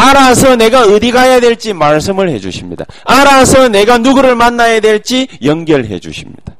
알아서 0.00 0.56
내가 0.56 0.82
어디 0.84 1.10
가야 1.10 1.40
될지 1.40 1.72
말씀을 1.72 2.30
해 2.30 2.38
주십니다. 2.38 2.86
알아서 3.04 3.68
내가 3.68 3.98
누구를 3.98 4.34
만나야 4.34 4.80
될지 4.80 5.28
연결해 5.44 5.98
주십니다. 5.98 6.56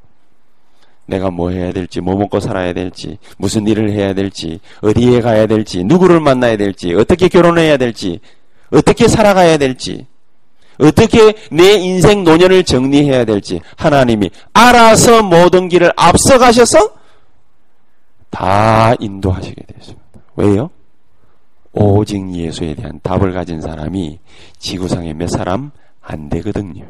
내가 1.07 1.31
뭐 1.31 1.51
해야 1.51 1.73
될지, 1.73 2.01
뭐 2.01 2.17
먹고 2.17 2.39
살아야 2.39 2.73
될지, 2.73 3.19
무슨 3.37 3.67
일을 3.67 3.91
해야 3.91 4.15
될지, 4.15 4.61
어디에 4.81 5.21
가야 5.21 5.47
될지, 5.47 5.83
누구를 5.83 6.21
만나야 6.21 6.57
될지, 6.57 6.95
어떻게 6.95 7.29
결혼해야 7.29 7.79
될지, 7.79 8.21
어떻게 8.71 9.09
살아가야 9.09 9.57
될지, 9.57 10.07
어떻게 10.79 11.35
내 11.51 11.75
인생 11.75 12.25
노년을 12.25 12.65
정리해야 12.65 13.25
될지 13.25 13.61
하나님이 13.77 14.31
알아서 14.55 15.23
모든 15.23 15.69
길을 15.69 15.93
앞서가셔서 15.97 16.95
다 18.31 18.95
인도하시게 18.99 19.63
되었습니다. 19.67 20.21
왜요? 20.37 20.71
오직 21.73 22.35
예수에 22.35 22.75
대한 22.75 22.99
답을 23.03 23.33
가진 23.33 23.61
사람이 23.61 24.19
지구상에 24.59 25.13
몇 25.15 25.29
사람 25.29 25.71
안 26.01 26.29
되거든요. 26.29 26.85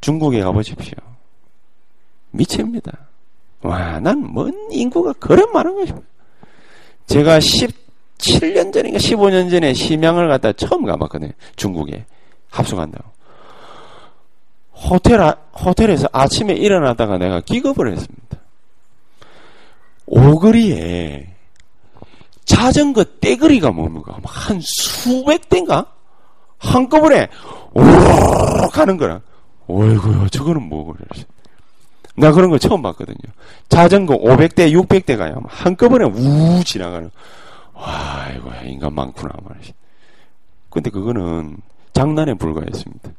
중국에 0.00 0.40
가보십시오. 0.42 0.94
미칩니다. 2.30 2.92
와, 3.62 3.98
난 3.98 4.22
뭔 4.34 4.52
인구가 4.70 5.12
그런 5.14 5.50
많은 5.52 5.74
것입니다. 5.74 6.06
제가 7.06 7.38
17년 7.38 8.72
전인가 8.72 8.98
15년 8.98 9.50
전에 9.50 9.72
심양을 9.74 10.28
갔다 10.28 10.52
처음 10.52 10.84
가봤거든요. 10.84 11.32
중국에. 11.56 12.04
합숙한다고. 12.50 13.10
호텔, 14.74 15.20
아, 15.20 15.36
호텔에서 15.54 16.08
아침에 16.12 16.54
일어나다가 16.54 17.18
내가 17.18 17.40
기겁을 17.40 17.92
했습니다. 17.92 18.38
오거리에 20.06 21.34
자전거 22.48 23.04
떼거리가 23.20 23.70
뭡니까? 23.70 24.16
한 24.24 24.58
수백 24.62 25.48
대인가? 25.50 25.84
한꺼번에 26.58 27.28
오르륵 27.74 28.76
하는 28.76 28.96
거라. 28.96 29.20
어이구야, 29.68 30.28
저거는 30.28 30.62
뭐고, 30.62 30.96
나 32.16 32.32
그런 32.32 32.50
거 32.50 32.58
처음 32.58 32.80
봤거든요. 32.82 33.18
자전거 33.68 34.16
500대, 34.16 34.72
600대가요. 34.72 35.44
한꺼번에 35.46 36.06
우 36.06 36.64
지나가는. 36.64 37.10
와, 37.74 38.28
이거 38.34 38.50
인간 38.64 38.94
많구나, 38.94 39.30
말이지. 39.44 39.74
근데 40.70 40.90
그거는 40.90 41.58
장난에 41.92 42.32
불과했습니다. 42.32 43.10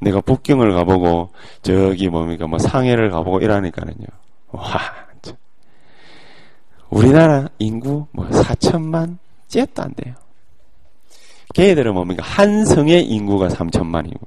내가 0.00 0.22
북경을 0.22 0.72
가보고, 0.72 1.30
저기 1.60 2.08
뭡니까, 2.08 2.46
뭐 2.46 2.58
상해를 2.58 3.10
가보고 3.10 3.40
이러니까는요. 3.40 4.06
와, 4.52 4.80
우리나라 6.90 7.48
인구 7.58 8.06
뭐 8.12 8.26
4천만 8.28 9.18
째도 9.48 9.82
안 9.82 9.94
돼요. 9.94 10.14
걔들은 11.54 11.94
뭡니까? 11.94 12.22
한 12.24 12.64
성의 12.64 13.04
인구가 13.04 13.48
3천만이고, 13.48 14.20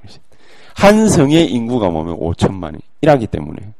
한 0.74 1.08
성의 1.08 1.50
인구가 1.50 1.88
뭐면 1.88 2.16
5천만이. 2.18 2.78
이라기 3.00 3.26
때문에. 3.28 3.72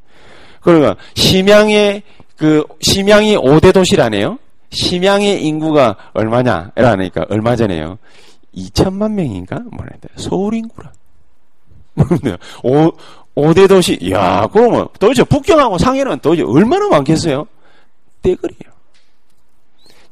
그러니까, 0.60 0.96
심양의, 1.14 2.02
그, 2.36 2.64
심양이 2.80 3.36
5대 3.36 3.74
도시라네요? 3.74 4.38
심양의 4.70 5.44
인구가 5.44 5.96
얼마냐? 6.14 6.72
이러니까, 6.76 7.26
얼마 7.28 7.56
전에요. 7.56 7.98
2천만 8.54 9.12
명인가? 9.12 9.58
뭐라? 9.70 9.90
서울 10.16 10.54
인구라. 10.54 10.92
오, 12.62 12.92
5대 13.34 13.68
도시, 13.68 13.98
야 14.10 14.46
그러면 14.52 14.88
도대체 14.98 15.24
북경하고 15.24 15.78
상해는 15.78 16.20
도대체 16.20 16.42
얼마나 16.42 16.88
많겠어요? 16.88 17.46
떼거리요. 18.22 18.71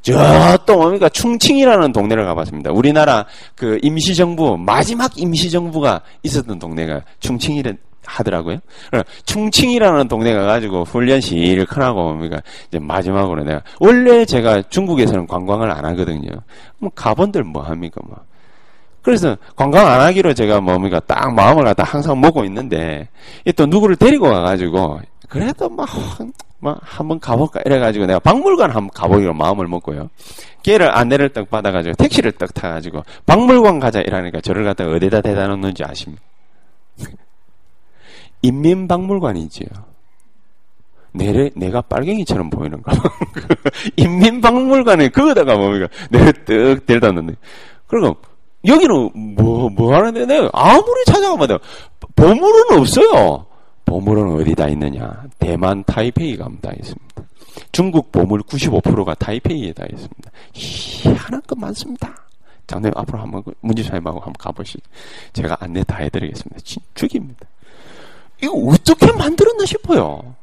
저 0.02 0.56
또 0.66 0.76
뭡니까 0.76 1.08
충칭이라는 1.08 1.92
동네를 1.92 2.24
가봤습니다. 2.24 2.70
우리나라 2.72 3.26
그 3.54 3.78
임시정부 3.82 4.56
마지막 4.58 5.18
임시정부가 5.18 6.00
있었던 6.22 6.58
동네가 6.58 7.02
충칭이란 7.18 7.78
하더라고요. 8.04 8.58
충칭이라는 9.24 10.08
동네 10.08 10.34
가 10.34 10.44
가지고 10.44 10.84
훈련 10.84 11.20
실컷 11.20 11.82
하고 11.82 12.14
그러니까 12.14 12.40
이제 12.68 12.78
마지막으로 12.78 13.44
내가 13.44 13.62
원래 13.78 14.24
제가 14.24 14.62
중국에서는 14.68 15.26
관광을 15.26 15.70
안 15.70 15.84
하거든요. 15.84 16.30
뭐 16.78 16.90
가본들 16.94 17.44
뭐 17.44 17.62
합니까 17.62 18.00
뭐. 18.06 18.16
그래서 19.02 19.36
관광 19.56 19.86
안 19.86 20.00
하기로 20.00 20.34
제가 20.34 20.60
뭡니까 20.60 21.00
딱 21.06 21.32
마음을 21.32 21.64
갖다 21.64 21.84
항상 21.84 22.20
먹고 22.20 22.44
있는데 22.44 23.08
또 23.56 23.66
누구를 23.66 23.96
데리고 23.96 24.28
가가지고 24.28 25.00
그래도 25.28 25.68
막, 25.68 25.88
막 26.60 26.78
한번 26.82 27.18
가볼까 27.18 27.60
이래가지고 27.64 28.06
내가 28.06 28.18
박물관 28.20 28.70
한번 28.70 28.90
가보기로 28.90 29.34
마음을 29.34 29.66
먹고요. 29.66 30.10
걔를 30.62 30.94
안내를 30.94 31.30
딱 31.30 31.48
받아가지고 31.48 31.94
택시를 31.94 32.32
딱 32.32 32.52
타가지고 32.52 33.02
박물관 33.26 33.80
가자 33.80 34.00
이러니까 34.00 34.40
저를 34.40 34.64
갖다가 34.64 34.92
어디다 34.92 35.22
대다 35.22 35.46
놓는지 35.48 35.82
아십니까? 35.84 36.22
인민박물관이지요. 38.42 39.68
내, 41.12 41.50
내가 41.56 41.80
빨갱이처럼 41.80 42.50
보이는가 42.50 42.92
봐. 42.92 43.02
인민박물관에 43.96 45.08
그거다가 45.08 45.56
뭡니까? 45.56 45.88
내가 46.10 46.30
뜩 46.44 46.86
데려다 46.86 47.10
놓네. 47.10 47.34
그리고 47.86 48.16
여기는 48.66 49.10
뭐, 49.34 49.68
뭐 49.70 49.94
하는데 49.94 50.26
내가 50.26 50.50
아무리 50.52 51.04
찾아가면 51.06 51.58
보물은 52.14 52.78
없어요. 52.78 53.46
보물은 53.90 54.40
어디다 54.40 54.68
있느냐? 54.68 55.24
대만 55.40 55.82
타이페이 55.82 56.36
가면 56.36 56.60
다 56.60 56.70
있습니다. 56.78 57.22
중국 57.72 58.12
보물 58.12 58.42
95%가 58.44 59.14
타이페이에 59.14 59.72
다 59.72 59.84
있습니다. 59.90 60.30
희한한 60.52 61.42
것 61.42 61.58
많습니다. 61.58 62.14
장님 62.68 62.92
앞으로 62.94 63.18
한번 63.18 63.42
그 63.42 63.52
문지사님하고 63.62 64.20
한번 64.20 64.34
가보시죠. 64.38 64.78
제가 65.32 65.56
안내 65.58 65.82
다 65.82 65.96
해드리겠습니다. 65.96 66.60
진, 66.62 66.80
죽입니다. 66.94 67.48
이거 68.40 68.52
어떻게 68.52 69.10
만들었나 69.10 69.66
싶어요. 69.66 70.36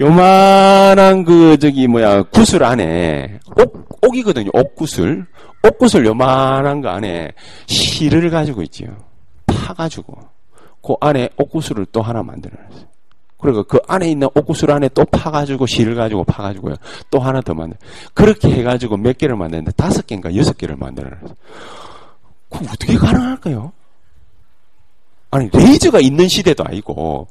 요만한 0.00 1.24
그 1.24 1.58
저기 1.58 1.88
뭐야 1.88 2.22
구슬 2.24 2.62
안에 2.62 3.40
옥 3.58 3.88
옥이거든요. 4.06 4.50
옥구슬 4.52 5.26
옥구슬 5.64 6.06
요만한 6.06 6.80
거 6.80 6.90
안에 6.90 7.32
실을 7.66 8.30
가지고 8.30 8.62
있지요. 8.62 8.96
파 9.46 9.74
가지고 9.74 10.35
그 10.86 10.94
안에 11.00 11.28
옥구슬을 11.36 11.86
또 11.90 12.00
하나 12.02 12.22
만들어놨어요. 12.22 12.86
그리고 13.38 13.64
그 13.64 13.78
안에 13.88 14.08
있는 14.10 14.28
옥구슬 14.34 14.70
안에 14.70 14.88
또 14.94 15.04
파가지고 15.04 15.66
실을 15.66 15.94
가지고 15.96 16.22
파가지고요. 16.24 16.76
또 17.10 17.18
하나 17.18 17.40
더 17.40 17.54
만들. 17.54 17.76
그렇게 18.14 18.48
해가지고 18.50 18.96
몇 18.96 19.18
개를 19.18 19.36
만드는데 19.36 19.72
다섯 19.72 20.06
개인가 20.06 20.34
여섯 20.36 20.56
개를 20.56 20.76
만들어놨어요. 20.76 21.34
그 22.50 22.58
어떻게 22.70 22.94
가능할까요? 22.96 23.72
아니 25.32 25.50
레이저가 25.52 25.98
있는 26.00 26.28
시대도 26.28 26.64
아니고 26.64 27.26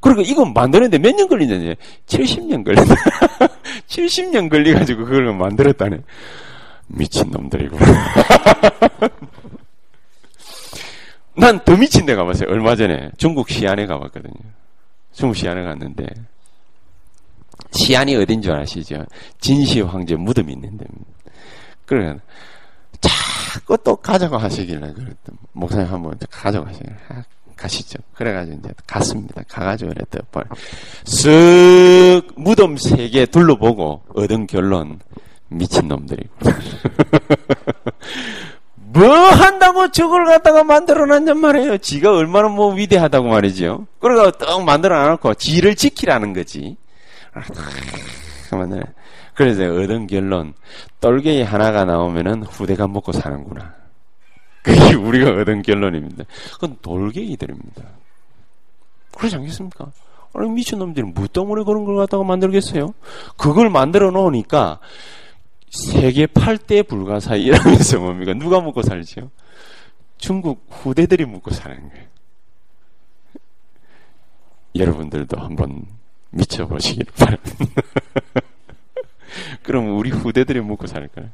그리고 0.00 0.20
이건 0.20 0.52
만드는데 0.52 0.98
몇 0.98 1.12
년 1.16 1.28
걸리냐? 1.28 1.74
70년 2.06 2.64
걸린다. 2.64 2.94
70년 3.88 4.48
걸려가지고 4.50 5.04
그걸 5.06 5.32
만들었다네. 5.34 5.98
미친놈들이구나. 6.88 7.84
난 11.38 11.64
더 11.64 11.76
미친 11.76 12.04
데 12.06 12.14
가봤어요. 12.14 12.48
얼마 12.50 12.74
전에 12.76 13.10
중국 13.16 13.48
시안에 13.50 13.86
가봤거든요. 13.86 14.34
중국 15.12 15.34
시안에 15.36 15.62
갔는데 15.62 16.06
시안이 17.72 18.16
어딘 18.16 18.40
줄 18.42 18.52
아시죠? 18.52 19.04
진시 19.40 19.80
황제 19.80 20.16
무덤이 20.16 20.52
있는 20.52 20.68
데입니다. 20.76 21.04
그래 21.86 22.16
자꾸 23.00 23.76
또 23.84 23.96
가져가 23.96 24.38
하시길래 24.38 24.80
그랬더니 24.80 25.38
목사님 25.52 25.92
한번 25.92 26.18
가져가시길래 26.30 26.94
가시죠. 27.56 27.98
그래가지고 28.14 28.58
이제 28.58 28.72
갔습니다. 28.86 29.42
가가지고 29.48 29.92
그랬더니 29.94 30.24
쓱 31.04 32.34
무덤 32.36 32.76
세 32.76 33.08
개 33.10 33.26
둘러보고 33.26 34.02
얻은 34.14 34.46
결론 34.46 35.00
미친놈들이고. 35.48 36.30
뭐 38.90 39.06
한다고 39.06 39.90
저걸 39.90 40.24
갖다가 40.24 40.64
만들어 40.64 41.04
놨냔 41.06 41.38
말이에요. 41.38 41.78
지가 41.78 42.16
얼마나 42.16 42.48
뭐 42.48 42.72
위대하다고 42.74 43.28
말이죠. 43.28 43.86
그러고 44.00 44.30
떡 44.32 44.64
만들어 44.64 45.00
놔놓고 45.00 45.34
지를 45.34 45.74
지키라는 45.74 46.32
거지. 46.32 46.76
그래서 49.34 49.62
얻은 49.64 50.06
결론, 50.06 50.54
떨개이 51.00 51.42
하나가 51.42 51.84
나오면은 51.84 52.42
후대가 52.44 52.88
먹고 52.88 53.12
사는구나. 53.12 53.74
그게 54.62 54.94
우리가 54.94 55.40
얻은 55.40 55.62
결론입니다. 55.62 56.24
그건 56.54 56.76
돌개이들입니다. 56.82 57.82
그러지 59.16 59.36
않겠습니까? 59.36 59.92
아니, 60.34 60.50
미친놈들이 60.50 61.06
뭐 61.14 61.26
때문에 61.26 61.62
그런 61.64 61.84
걸 61.84 61.96
갖다가 61.96 62.24
만들겠어요? 62.24 62.94
그걸 63.36 63.70
만들어 63.70 64.10
놓으니까 64.10 64.80
세계 65.70 66.26
8대 66.26 66.86
불가사의 66.86 67.42
이라면서 67.44 67.98
뭡니까? 68.00 68.34
누가 68.34 68.60
먹고 68.60 68.82
살지요? 68.82 69.30
중국 70.16 70.66
후대들이 70.70 71.26
먹고 71.26 71.50
사는 71.52 71.88
거예요. 71.88 72.06
여러분들도 74.74 75.38
한번 75.40 75.86
미쳐보시길 76.30 77.06
바랍니다. 77.16 77.82
그럼 79.62 79.96
우리 79.96 80.10
후대들이 80.10 80.60
먹고 80.60 80.86
살까요? 80.86 81.30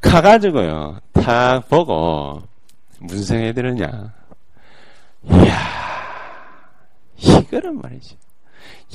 가가지고요, 0.00 1.00
탁 1.12 1.68
보고, 1.68 2.42
무슨 3.00 3.22
생각이 3.24 3.52
들었냐. 3.52 4.14
이야, 5.24 5.58
이거란 7.16 7.80
말이지. 7.80 8.16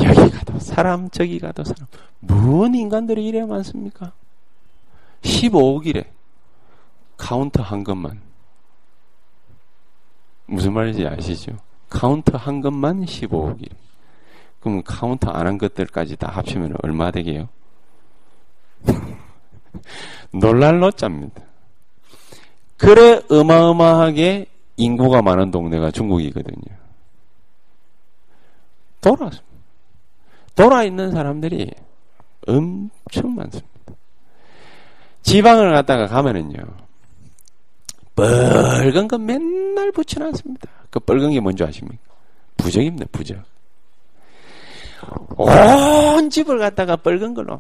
여기 0.04 0.30
가도 0.32 0.60
사람, 0.60 1.10
저기 1.10 1.39
가도 1.39 1.63
사람. 1.63 1.88
뭔 2.19 2.73
인간들이 2.76 3.26
이래 3.28 3.43
많습니까? 3.45 4.13
15억이래. 5.21 6.06
카운트 7.17 7.62
한 7.63 7.84
것만. 7.84 8.21
무슨 10.45 10.73
말인지 10.73 11.08
아시죠? 11.08 11.58
카운트 11.89 12.38
한 12.38 12.62
것만 12.62 13.06
15억이래. 13.06 13.69
그럼 14.60 14.82
카운트 14.86 15.30
안 15.30 15.45
한 15.47 15.58
것들까지 15.58 16.15
다 16.15 16.30
합치면 16.32 16.78
얼마 16.84 17.12
되게요? 17.12 17.49
놀랄 20.32 20.80
노자입니다. 20.80 21.41
그래 22.78 23.21
어마어마하게 23.30 24.47
인구가 24.78 25.21
많은 25.21 25.52
동네가 25.52 25.91
중국이거든요. 25.91 26.76
돌아왔습니다. 29.02 29.53
돌아 30.56 30.84
있는 30.84 31.12
사람들이 31.12 31.72
엄청 32.48 33.36
많습니다. 33.36 33.70
지방을 35.24 35.72
갔다가 35.72 36.08
가면은요, 36.08 36.58
빨간 38.16 39.08
거 39.08 39.18
맨날 39.18 39.92
붙여놨습니다. 39.92 40.70
그 40.89 41.00
빨간 41.00 41.32
게 41.32 41.39
뭔지 41.39 41.63
아십니까? 41.63 42.02
부적입니다, 42.58 43.06
부적. 43.12 43.38
온 45.38 46.30
집을 46.30 46.60
갖다가 46.60 46.96
빨간 46.96 47.34
걸로 47.34 47.60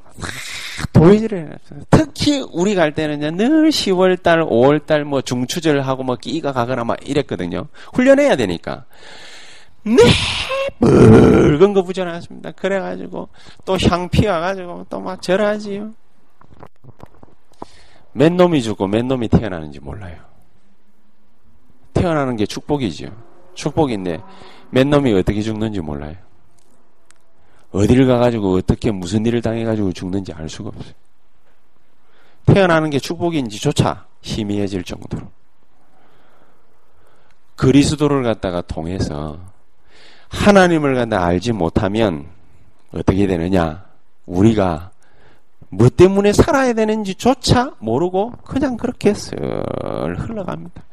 도의지를 0.93 1.39
해놨어요. 1.39 1.79
특히 1.89 2.41
우리 2.51 2.75
갈 2.75 2.93
때는요, 2.93 3.31
늘 3.31 3.69
10월달, 3.69 4.47
5월달 4.47 5.03
뭐 5.03 5.21
중추절하고 5.21 6.03
뭐 6.03 6.15
끼가 6.15 6.53
가거나 6.53 6.83
막 6.83 6.97
이랬거든요. 7.07 7.67
훈련해야 7.93 8.35
되니까. 8.35 8.85
네, 9.85 10.01
붉은 10.79 11.73
거 11.73 11.83
붙여놨습니다. 11.83 12.51
그래가지고 12.51 13.29
또 13.65 13.77
향 13.77 14.09
피워가지고 14.09 14.85
또 14.89 14.99
막 15.01 15.21
절하지요. 15.21 15.91
맨 18.13 18.37
놈이 18.37 18.61
죽고 18.61 18.87
맨 18.87 19.07
놈이 19.07 19.27
태어나는지 19.27 19.79
몰라요. 19.79 20.17
태어나는 21.93 22.35
게 22.35 22.45
축복이죠. 22.45 23.07
축복인데 23.55 24.21
맨 24.69 24.89
놈이 24.89 25.13
어떻게 25.13 25.41
죽는지 25.41 25.81
몰라요. 25.81 26.15
어디를 27.71 28.05
가가지고 28.05 28.55
어떻게 28.57 28.91
무슨 28.91 29.25
일을 29.25 29.41
당해가지고 29.41 29.93
죽는지 29.93 30.31
알 30.31 30.47
수가 30.47 30.69
없어요. 30.69 30.93
태어나는 32.45 32.89
게 32.91 32.99
축복인지조차 32.99 34.05
희미해질 34.21 34.83
정도로. 34.83 35.27
그리스도를 37.55 38.23
갖다가 38.23 38.61
통해서 38.61 39.39
하나님을 40.33 40.95
갖다 40.95 41.23
알지 41.23 41.53
못하면 41.53 42.25
어떻게 42.91 43.27
되느냐? 43.27 43.85
우리가 44.25 44.91
뭐 45.69 45.89
때문에 45.89 46.33
살아야 46.33 46.73
되는지조차 46.73 47.73
모르고 47.79 48.31
그냥 48.43 48.77
그렇게 48.77 49.13
슬 49.13 49.35
흘러갑니다. 49.37 50.83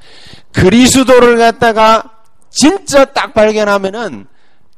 그리스도를 0.53 1.37
갖다가 1.37 2.23
진짜 2.51 3.05
딱 3.05 3.35
발견하면은 3.35 4.27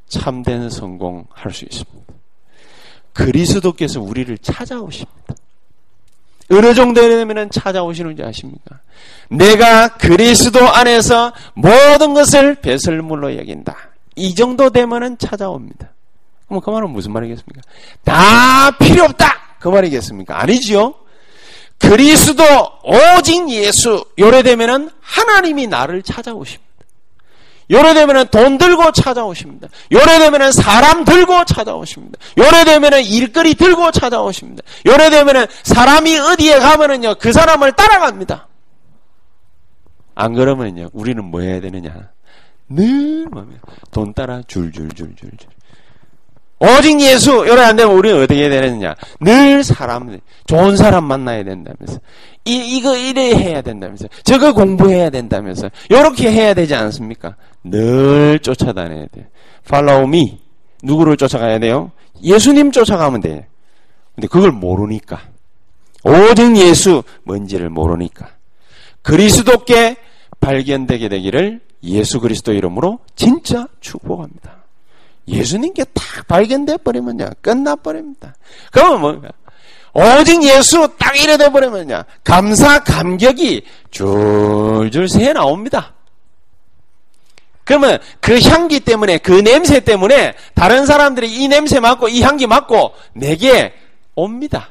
참된 0.09 0.71
성공할 0.71 1.53
수 1.53 1.65
있습니다. 1.65 2.13
그리스도께서 3.13 4.01
우리를 4.01 4.37
찾아오십니다. 4.39 5.35
어느 6.51 6.75
정도 6.75 7.01
되면 7.01 7.51
찾아오시는지 7.51 8.23
아십니까? 8.23 8.81
내가 9.31 9.89
그리스도 9.97 10.61
안에서 10.69 11.33
모든 11.55 12.15
것을 12.15 12.57
배설물로 12.57 13.37
여긴다. 13.39 13.92
이 14.17 14.35
정도 14.35 14.71
되면은 14.71 15.19
찾아옵니다. 15.19 15.91
그럼 16.49 16.61
그 16.61 16.71
말은 16.71 16.91
무슨 16.91 17.13
말이겠습니까? 17.13 17.63
다 18.05 18.71
필요 18.79 19.05
없다! 19.05 19.57
그 19.59 19.69
말이겠습니까? 19.69 20.41
아니지요? 20.41 20.95
그리스도 21.79 22.45
오직 22.85 23.49
예수 23.51 24.05
요래 24.19 24.43
되면은 24.43 24.91
하나님이 25.01 25.67
나를 25.67 26.03
찾아오십니다. 26.03 26.73
요래 27.71 27.95
되면은 27.95 28.27
돈 28.31 28.59
들고 28.59 28.93
찾아오십니다. 28.93 29.69
요래 29.93 30.19
되면은 30.19 30.53
사람 30.53 31.05
들고 31.05 31.45
찾아오십니다. 31.45 32.19
요래 32.39 32.65
되면은 32.65 33.03
일거리 33.05 33.55
들고 33.55 33.91
찾아오십니다. 33.93 34.63
요래 34.87 35.11
되면은 35.11 35.47
사람이 35.63 36.19
어디에 36.19 36.59
가면은요 36.59 37.17
그 37.19 37.33
사람을 37.33 37.73
따라갑니다. 37.73 38.49
안 40.15 40.35
그러면요 40.35 40.91
우리는 40.93 41.25
뭐 41.25 41.41
해야 41.41 41.61
되느냐? 41.61 42.11
늘돈 42.69 44.15
따라 44.15 44.43
줄줄줄줄줄. 44.47 45.51
오직 46.59 47.01
예수 47.01 47.31
요래 47.49 47.63
안 47.63 47.75
되면 47.75 47.93
우리는 47.93 48.23
어떻게 48.23 48.43
해야 48.43 48.49
되느냐? 48.49 48.95
늘 49.21 49.65
사람 49.65 50.21
좋은 50.47 50.77
사람 50.77 51.05
만나야 51.05 51.43
된다면서 51.43 51.99
이 52.45 52.77
이거 52.77 52.97
이래 52.97 53.35
해야 53.35 53.63
된다면서 53.63 54.07
저거 54.23 54.53
공부해야 54.53 55.11
된다면서 55.11 55.71
요렇게 55.91 56.31
해야 56.31 56.55
되지 56.55 56.75
않습니까? 56.77 57.35
늘 57.65 58.39
쫓아다녀야 58.39 59.07
돼. 59.11 59.29
Follow 59.67 60.07
me. 60.07 60.41
누구를 60.85 61.17
쫓아가야 61.17 61.59
돼요? 61.59 61.91
예수님 62.23 62.71
쫓아가면 62.71 63.21
돼. 63.23 63.49
근데 64.15 64.29
그걸 64.29 64.53
모르니까 64.53 65.21
오직 66.05 66.57
예수 66.57 67.03
뭔지를 67.25 67.71
모르니까 67.71 68.29
그리스도께 69.03 69.97
발견되게 70.41 71.09
되기를 71.09 71.61
예수 71.85 72.21
그리스도 72.21 72.53
이름으로 72.53 73.01
진짜 73.17 73.67
축복합니다. 73.81 74.63
예수님께 75.29 75.85
딱 75.85 76.27
발견돼 76.27 76.79
버리면요 76.79 77.31
끝나 77.41 77.77
버립니다. 77.77 78.35
그러면 78.71 79.01
뭔가 79.01 79.29
오직 79.93 80.43
예수 80.43 80.89
딱 80.99 81.17
이래 81.17 81.37
돼 81.37 81.51
버리면요 81.51 82.05
감사 82.25 82.83
감격이 82.83 83.63
줄줄 83.91 85.09
새 85.09 85.33
나옵니다. 85.33 85.95
그러면 87.65 87.99
그 88.21 88.41
향기 88.41 88.81
때문에 88.81 89.19
그 89.19 89.33
냄새 89.33 89.81
때문에 89.81 90.35
다른 90.55 90.85
사람들이 90.87 91.31
이 91.33 91.49
냄새 91.49 91.79
맡고 91.79 92.09
이 92.09 92.23
향기 92.23 92.47
맡고 92.47 92.95
내게 93.13 93.73
옵니다. 94.15 94.71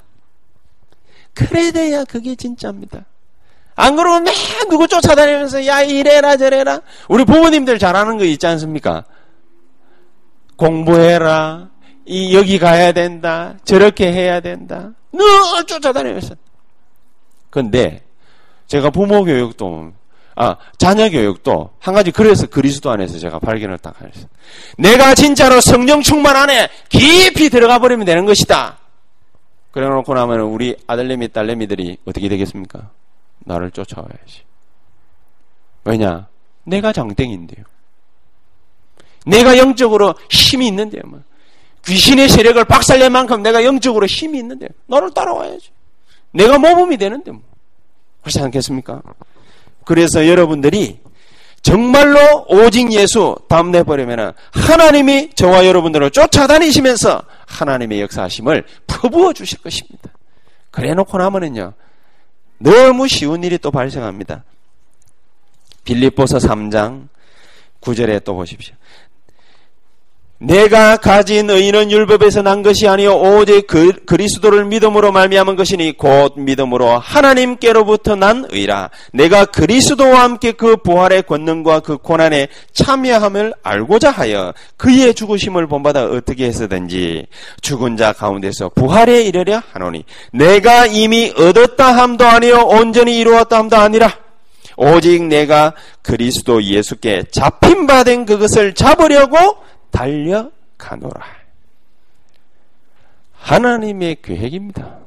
그래 1.33 1.71
돼야 1.71 2.03
그게 2.03 2.35
진짜입니다. 2.35 3.05
안 3.81 3.95
그러면 3.95 4.23
매 4.25 4.31
누구 4.69 4.87
쫓아다니면서 4.87 5.65
야 5.65 5.81
이래라 5.81 6.37
저래라 6.37 6.81
우리 7.09 7.25
부모님들 7.25 7.79
잘하는 7.79 8.19
거 8.19 8.25
있지 8.25 8.45
않습니까? 8.45 9.05
공부해라. 10.55 11.69
이 12.05 12.35
여기 12.35 12.59
가야 12.59 12.91
된다. 12.91 13.55
저렇게 13.63 14.13
해야 14.13 14.39
된다. 14.39 14.91
늘 15.11 15.25
쫓아다니면서. 15.65 16.35
근데 17.49 18.03
제가 18.67 18.91
부모 18.91 19.23
교육도 19.23 19.93
아 20.35 20.57
자녀 20.77 21.09
교육도 21.09 21.71
한 21.79 21.95
가지 21.95 22.11
그래서 22.11 22.45
그리스도 22.45 22.91
안에서 22.91 23.17
제가 23.17 23.39
발견을 23.39 23.79
딱 23.79 23.95
했어요. 23.99 24.27
내가 24.77 25.15
진짜로 25.15 25.59
성령 25.59 26.03
충만 26.03 26.35
안에 26.35 26.69
깊이 26.89 27.49
들어가 27.49 27.79
버리면 27.79 28.05
되는 28.05 28.27
것이다. 28.27 28.77
그래놓고 29.71 30.13
나면 30.13 30.41
우리 30.41 30.75
아들내미 30.85 31.29
딸내미들이 31.29 31.97
어떻게 32.05 32.29
되겠습니까? 32.29 32.91
나를 33.45 33.71
쫓아와야지. 33.71 34.43
왜냐? 35.83 36.27
내가 36.63 36.93
장땡인데요. 36.93 37.65
내가 39.25 39.57
영적으로 39.57 40.15
힘이 40.29 40.67
있는데요. 40.67 41.01
뭐. 41.05 41.21
귀신의 41.85 42.29
세력을 42.29 42.63
박살낼 42.65 43.09
만큼 43.09 43.41
내가 43.41 43.63
영적으로 43.63 44.05
힘이 44.05 44.39
있는데 44.39 44.67
너를 44.87 45.11
따라와야지. 45.13 45.71
내가 46.31 46.57
모범이 46.57 46.97
되는데 46.97 47.31
뭐. 47.31 47.41
그렇지 48.21 48.39
않겠습니까? 48.39 49.01
그래서 49.85 50.27
여러분들이 50.27 50.99
정말로 51.63 52.45
오직 52.47 52.91
예수 52.93 53.35
다음 53.47 53.71
내버리면 53.71 54.33
하나님이 54.51 55.31
저와 55.35 55.65
여러분들을 55.65 56.11
쫓아다니시면서 56.11 57.23
하나님의 57.45 58.01
역사하심을 58.01 58.65
퍼부어 58.87 59.33
주실 59.33 59.59
것입니다. 59.59 60.09
그래 60.71 60.93
놓고 60.93 61.17
나면은요. 61.17 61.73
너무 62.61 63.07
쉬운 63.07 63.43
일이 63.43 63.57
또 63.57 63.71
발생합니다. 63.71 64.43
빌립보서 65.83 66.37
3장 66.37 67.07
9절에 67.81 68.23
또 68.23 68.35
보십시오. 68.35 68.75
내가 70.43 70.97
가진 70.97 71.51
의인은 71.51 71.91
율법에서 71.91 72.41
난 72.41 72.63
것이 72.63 72.87
아니요 72.87 73.13
오직 73.13 73.67
그, 73.67 73.91
그리스도를 74.07 74.65
믿음으로 74.65 75.11
말미암은 75.11 75.55
것이니 75.55 75.97
곧 75.97 76.33
믿음으로 76.35 76.97
하나님께로부터 76.97 78.15
난 78.15 78.47
의라. 78.49 78.89
내가 79.13 79.45
그리스도와 79.45 80.23
함께 80.23 80.51
그 80.51 80.77
부활의 80.77 81.23
권능과 81.23 81.81
그 81.81 81.97
고난에 81.97 82.47
참여함을 82.73 83.53
알고자 83.61 84.09
하여 84.09 84.55
그의 84.77 85.13
죽으심을 85.13 85.67
본받아 85.67 86.05
어떻게 86.05 86.45
해서든지 86.45 87.27
죽은 87.61 87.95
자 87.97 88.11
가운데서 88.11 88.69
부활에 88.69 89.21
이르려 89.21 89.61
하노니 89.73 90.05
내가 90.33 90.87
이미 90.87 91.31
얻었다 91.37 91.95
함도 91.95 92.25
아니요 92.25 92.65
온전히 92.67 93.19
이루었다 93.19 93.59
함도 93.59 93.77
아니라 93.77 94.11
오직 94.75 95.23
내가 95.23 95.73
그리스도 96.01 96.63
예수께 96.63 97.25
잡힌 97.31 97.85
바 97.85 98.03
된 98.03 98.25
그것을 98.25 98.73
잡으려고 98.73 99.37
달려가노라. 99.91 101.25
하나님의 103.33 104.17
계획입니다. 104.21 104.99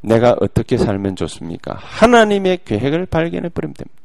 내가 0.00 0.36
어떻게 0.40 0.78
살면 0.78 1.16
좋습니까? 1.16 1.74
하나님의 1.80 2.60
계획을 2.64 3.06
발견해 3.06 3.48
버리면 3.48 3.74
됩니다. 3.74 3.98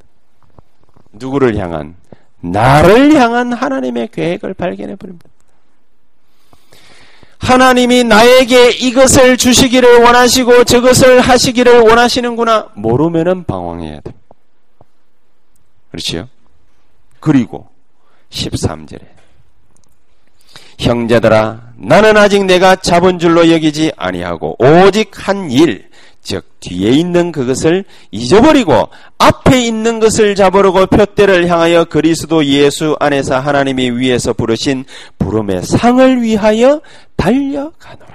누구를 1.11 1.57
향한? 1.57 1.95
나를 2.39 3.13
향한 3.13 3.53
하나님의 3.53 4.09
계획을 4.09 4.53
발견해 4.53 4.95
버립니다. 4.95 5.29
하나님이 7.39 8.05
나에게 8.05 8.71
이것을 8.71 9.37
주시기를 9.37 10.01
원하시고 10.01 10.63
저것을 10.63 11.19
하시기를 11.19 11.81
원하시는구나 11.81 12.69
모르면은 12.75 13.43
방황해야 13.43 13.99
됩니다. 13.99 14.25
그렇지요? 15.91 16.29
그리고 17.19 17.67
13절에 18.33 19.01
형제들아 20.79 21.73
나는 21.77 22.17
아직 22.17 22.43
내가 22.45 22.75
잡은 22.75 23.19
줄로 23.19 23.49
여기지 23.51 23.91
아니하고 23.95 24.57
오직 24.59 25.11
한 25.13 25.51
일, 25.51 25.89
즉 26.21 26.59
뒤에 26.59 26.91
있는 26.91 27.31
그것을 27.31 27.85
잊어버리고 28.11 28.89
앞에 29.17 29.61
있는 29.61 29.99
것을 29.99 30.35
잡으려고 30.35 30.85
표대를 30.87 31.47
향하여 31.47 31.85
그리스도 31.85 32.43
예수 32.45 32.95
안에서 32.99 33.39
하나님이 33.39 33.91
위에서 33.91 34.33
부르신 34.33 34.85
부름의 35.19 35.63
상을 35.63 36.21
위하여 36.21 36.81
달려가노라. 37.15 38.13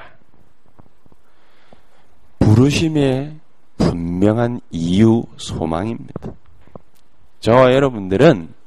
부르심의 2.38 3.34
분명한 3.76 4.60
이유 4.70 5.24
소망입니다. 5.36 6.32
저와 7.40 7.72
여러분들은 7.72 8.57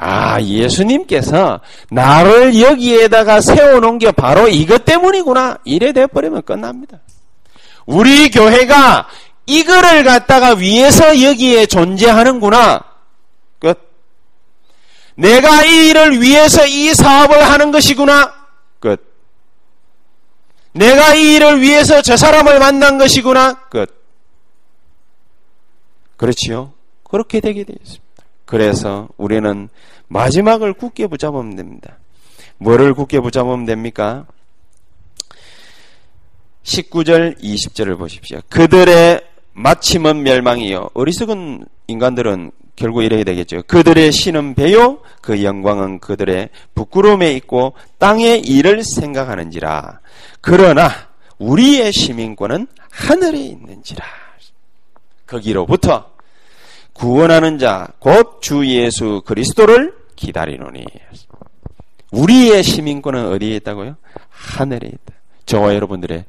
아, 0.00 0.40
예수님께서 0.40 1.60
나를 1.90 2.60
여기에다가 2.60 3.40
세워놓은 3.40 3.98
게 3.98 4.12
바로 4.12 4.46
이것 4.46 4.84
때문이구나. 4.84 5.58
이래 5.64 5.92
돼버리면 5.92 6.42
끝납니다. 6.42 7.00
우리 7.84 8.30
교회가 8.30 9.08
이거를 9.46 10.04
갖다가 10.04 10.54
위해서 10.54 11.20
여기에 11.20 11.66
존재하는구나. 11.66 12.84
끝. 13.58 13.76
내가 15.16 15.64
이 15.64 15.88
일을 15.88 16.22
위해서 16.22 16.64
이 16.64 16.94
사업을 16.94 17.42
하는 17.50 17.72
것이구나. 17.72 18.32
끝. 18.78 19.04
내가 20.72 21.14
이 21.14 21.34
일을 21.34 21.60
위해서 21.60 22.02
저 22.02 22.16
사람을 22.16 22.60
만난 22.60 22.98
것이구나. 22.98 23.54
끝. 23.68 23.98
그렇지요? 26.16 26.72
그렇게 27.02 27.40
되게 27.40 27.64
되어 27.64 27.74
있습니다. 27.82 28.07
그래서 28.48 29.08
우리는 29.18 29.68
마지막을 30.08 30.72
굳게 30.72 31.06
붙잡으면 31.08 31.54
됩니다. 31.54 31.98
뭐를 32.56 32.94
굳게 32.94 33.20
붙잡으면 33.20 33.66
됩니까? 33.66 34.24
19절, 36.62 37.38
20절을 37.42 37.98
보십시오. 37.98 38.40
그들의 38.48 39.20
마침은 39.52 40.22
멸망이요. 40.22 40.88
어리석은 40.94 41.66
인간들은 41.88 42.52
결국 42.74 43.02
이래야 43.02 43.22
되겠죠. 43.24 43.64
그들의 43.66 44.10
신은 44.12 44.54
배요, 44.54 45.00
그 45.20 45.44
영광은 45.44 45.98
그들의 45.98 46.48
부끄러움에 46.74 47.34
있고 47.34 47.74
땅의 47.98 48.40
일을 48.40 48.82
생각하는지라. 48.82 50.00
그러나 50.40 50.90
우리의 51.38 51.92
시민권은 51.92 52.66
하늘에 52.90 53.38
있는지라. 53.40 54.06
거기로부터 55.26 56.17
구원하는 56.98 57.58
자, 57.58 57.88
곧 58.00 58.40
주 58.40 58.66
예수 58.66 59.22
그리스도를 59.24 59.94
기다리노니. 60.16 60.84
우리의 62.10 62.62
시민권은 62.62 63.28
어디에 63.32 63.56
있다고요? 63.56 63.96
하늘에 64.28 64.88
있다. 64.88 65.14
저와 65.46 65.74
여러분들의 65.74 66.24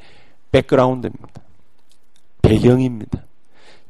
백그라운드입니다. 0.51 1.41
배경입니다. 2.41 3.23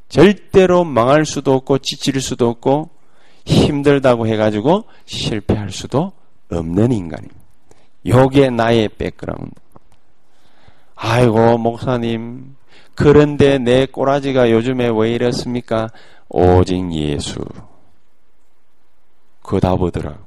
절대로 0.07 0.83
망할 0.85 1.25
수도 1.25 1.53
없고 1.53 1.79
지칠 1.79 2.19
수도 2.21 2.47
없고 2.49 2.89
힘들다고 3.45 4.27
해가지고 4.27 4.85
실패할 5.05 5.71
수도 5.71 6.13
없는 6.51 6.91
인간입니다. 6.91 7.39
요게 8.07 8.51
나의 8.51 8.89
백그라운드. 8.89 9.51
아이고, 10.95 11.57
목사님. 11.57 12.55
그런데 12.95 13.57
내 13.57 13.85
꼬라지가 13.85 14.51
요즘에 14.51 14.89
왜 14.93 15.11
이렇습니까? 15.11 15.89
오직 16.29 16.91
예수. 16.93 17.43
그 19.41 19.59
답하더라고. 19.59 20.19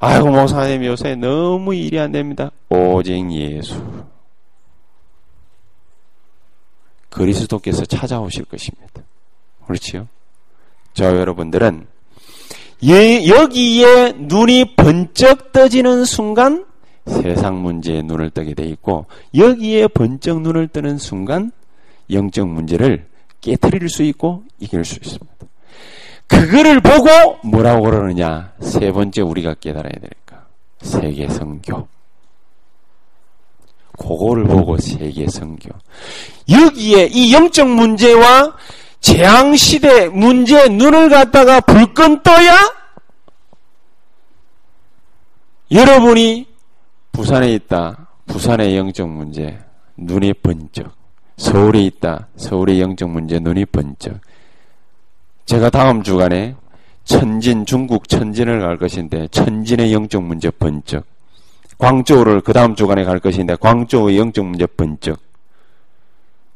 아이고, 0.00 0.28
목사님 0.30 0.84
요새 0.84 1.14
너무 1.14 1.74
일이 1.74 1.98
안 1.98 2.12
됩니다. 2.12 2.50
오직 2.68 3.30
예수. 3.32 3.80
그리스도께서 7.08 7.84
찾아오실 7.86 8.44
것입니다. 8.44 9.02
그렇지요? 9.66 10.06
저 10.92 11.16
여러분들은 11.16 11.86
여기에 12.82 14.12
눈이 14.18 14.76
번쩍 14.76 15.52
떠지는 15.52 16.04
순간 16.04 16.66
세상 17.06 17.62
문제에 17.62 18.02
눈을 18.02 18.30
뜨게 18.30 18.54
돼 18.54 18.64
있고 18.64 19.06
여기에 19.34 19.88
번쩍 19.88 20.42
눈을 20.42 20.68
뜨는 20.68 20.98
순간 20.98 21.52
영적 22.10 22.48
문제를 22.48 23.06
깨뜨릴 23.46 23.88
수 23.88 24.02
있고 24.02 24.42
이길 24.58 24.84
수 24.84 24.96
있습니다. 24.96 25.46
그거를 26.26 26.80
보고 26.80 27.38
뭐라고 27.44 27.84
그러느냐? 27.84 28.52
세 28.60 28.90
번째 28.90 29.22
우리가 29.22 29.54
깨달아야 29.54 29.92
될까? 29.92 30.46
세계 30.80 31.28
성교. 31.28 31.86
그거를 33.96 34.44
보고 34.44 34.76
세계 34.78 35.28
성교. 35.28 35.70
여기에 36.50 37.10
이 37.12 37.32
영적 37.32 37.68
문제와 37.68 38.56
재앙 39.00 39.54
시대 39.54 40.08
문제 40.08 40.68
눈을 40.68 41.08
갖다가 41.08 41.60
불끈 41.60 42.24
떠야 42.24 42.52
여러분이 45.70 46.48
부산에 47.12 47.52
있다. 47.54 48.08
부산의 48.26 48.76
영적 48.76 49.08
문제 49.08 49.56
눈이 49.96 50.34
번쩍. 50.34 50.95
서울에 51.36 51.82
있다. 51.82 52.28
서울의 52.36 52.80
영적 52.80 53.10
문제 53.10 53.38
눈이 53.38 53.66
번쩍. 53.66 54.18
제가 55.44 55.70
다음 55.70 56.02
주간에 56.02 56.54
천진 57.04 57.66
중국 57.66 58.08
천진을 58.08 58.60
갈 58.60 58.78
것인데 58.78 59.28
천진의 59.28 59.92
영적 59.92 60.22
문제 60.22 60.50
번쩍. 60.50 61.04
광저우를 61.78 62.40
그 62.40 62.52
다음 62.52 62.74
주간에 62.74 63.04
갈 63.04 63.20
것인데 63.20 63.56
광저우의 63.56 64.18
영적 64.18 64.44
문제 64.44 64.66
번쩍. 64.66 65.20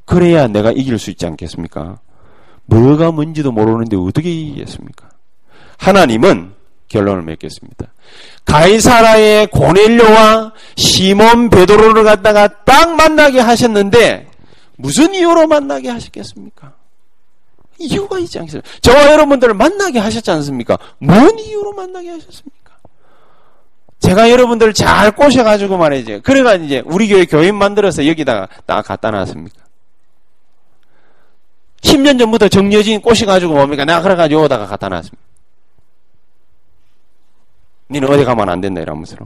그래야 0.07 0.49
내가 0.49 0.72
이길 0.72 0.99
수 0.99 1.11
있지 1.11 1.26
않겠습니까? 1.26 1.99
뭐가 2.64 3.12
뭔지도 3.12 3.53
모르는데 3.53 3.97
어떻게 3.97 4.31
이기겠습니까? 4.31 5.09
하나님은 5.78 6.53
결론을 6.89 7.22
맺겠습니다. 7.22 7.87
가이사라의 8.45 9.47
고넬료와 9.49 10.53
시몬 10.76 11.51
베드로를 11.51 12.03
갖다가 12.03 12.49
딱 12.64 12.97
만나게 12.97 13.41
하셨는데 13.41 14.30
무슨 14.81 15.14
이유로 15.14 15.47
만나게 15.47 15.89
하셨겠습니까? 15.91 16.74
이유가 17.78 18.18
있지 18.18 18.39
않겠습니까? 18.39 18.68
저와 18.83 19.12
여러분들을 19.12 19.55
만나게 19.55 19.99
하셨지 19.99 20.31
않습니까? 20.31 20.78
뭔 20.99 21.39
이유로 21.39 21.72
만나게 21.72 22.11
하셨습니까? 22.11 22.76
제가 24.01 24.31
여러분들을 24.31 24.72
잘 24.72 25.12
꼬셔가지고 25.12 25.76
말이죠. 25.76 26.22
그래가 26.22 26.55
이제 26.55 26.83
우리 26.87 27.09
교회 27.09 27.24
교인 27.26 27.55
만들어서 27.55 28.07
여기다가 28.07 28.49
딱 28.66 28.83
갖다 28.83 29.11
놨습니까? 29.11 29.61
10년 31.83 32.18
전부터 32.18 32.49
정여진 32.49 33.01
꼬셔가지고 33.01 33.55
뭡니까? 33.55 33.85
내가 33.85 34.03
그래가지고 34.03 34.41
여기다가 34.41 34.66
갖다 34.66 34.89
놨습니다. 34.89 35.18
니는 37.91 38.09
어디 38.09 38.24
가면 38.24 38.49
안 38.49 38.61
된다 38.61 38.81
이러면서 38.81 39.16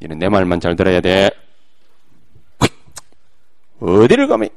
니는 0.00 0.18
내 0.18 0.28
말만 0.28 0.60
잘 0.60 0.74
들어야 0.74 1.00
돼. 1.00 1.30
어디를 3.82 4.28
가면 4.28 4.48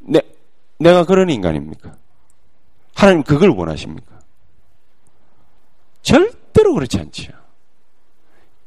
내, 0.00 0.20
내가 0.78 1.04
그런 1.04 1.28
인간입니까? 1.30 1.96
하나님 2.94 3.22
그걸 3.22 3.50
원하십니까? 3.50 4.14
절대로 6.02 6.74
그렇지 6.74 6.98
않지요. 6.98 7.32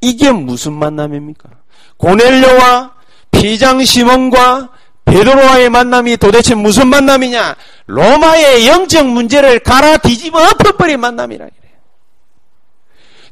이게 0.02 0.32
무슨 0.32 0.74
만남입니까? 0.74 1.50
고넬료와 1.98 2.96
피장 3.32 3.84
시몬과 3.84 4.72
베드로와의 5.06 5.70
만남이 5.70 6.18
도대체 6.18 6.54
무슨 6.54 6.88
만남이냐? 6.88 7.56
로마의 7.86 8.68
영적 8.68 9.08
문제를 9.08 9.60
갈아 9.60 9.98
뒤집어 9.98 10.40
엎어버린 10.50 11.00
만남이라. 11.00 11.48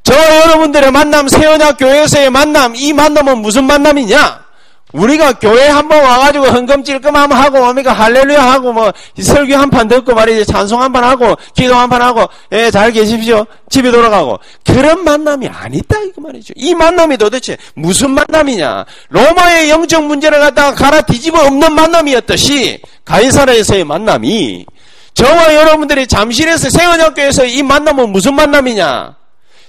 저 0.06 0.14
여러분들의 0.14 0.92
만남, 0.92 1.28
세원학 1.28 1.78
교회에서의 1.78 2.30
만남, 2.30 2.76
이 2.76 2.94
만남은 2.94 3.40
무슨 3.40 3.64
만남이냐? 3.66 4.46
우리가 4.94 5.34
교회 5.40 5.68
한 5.68 5.90
번 5.90 6.02
와가지고 6.04 6.46
헌금찔끔 6.46 7.14
한번 7.16 7.38
하고 7.40 7.58
뭡니까 7.60 7.92
할렐루야 7.92 8.42
하고 8.52 8.72
뭐 8.72 8.94
설교 9.20 9.54
한 9.58 9.70
판 9.70 9.90
듣고 9.90 10.14
말이지 10.14 10.46
찬송 10.46 10.82
한 10.82 10.94
판 10.94 11.04
하고 11.04 11.36
기도 11.54 11.76
한 11.76 11.90
판 11.90 12.02
하고 12.02 12.30
예 12.54 12.72
잘 12.72 12.92
계십시오. 12.94 13.46
집에 13.70 13.92
돌아가고. 13.92 14.40
그런 14.64 15.04
만남이 15.04 15.50
아니다 15.50 15.98
이거 16.08 16.22
말이죠. 16.22 16.54
이 16.56 16.74
만남이 16.76 17.18
도대체 17.18 17.58
무슨 17.74 18.12
만남이냐? 18.12 18.86
로마의 19.10 19.70
영적 19.70 20.06
문제를 20.06 20.40
갖다가 20.40 20.74
갈아 20.76 21.02
뒤집어 21.02 21.42
없는 21.46 21.74
만남이었듯이 21.74 22.80
가이사라에서의 23.04 23.84
만남이 23.84 24.66
저와 25.14 25.56
여러분들이 25.56 26.08
잠실에서 26.08 26.70
세원학교에서 26.70 27.44
이 27.46 27.64
만남은 27.64 28.12
무슨 28.12 28.36
만남이냐 28.36 29.16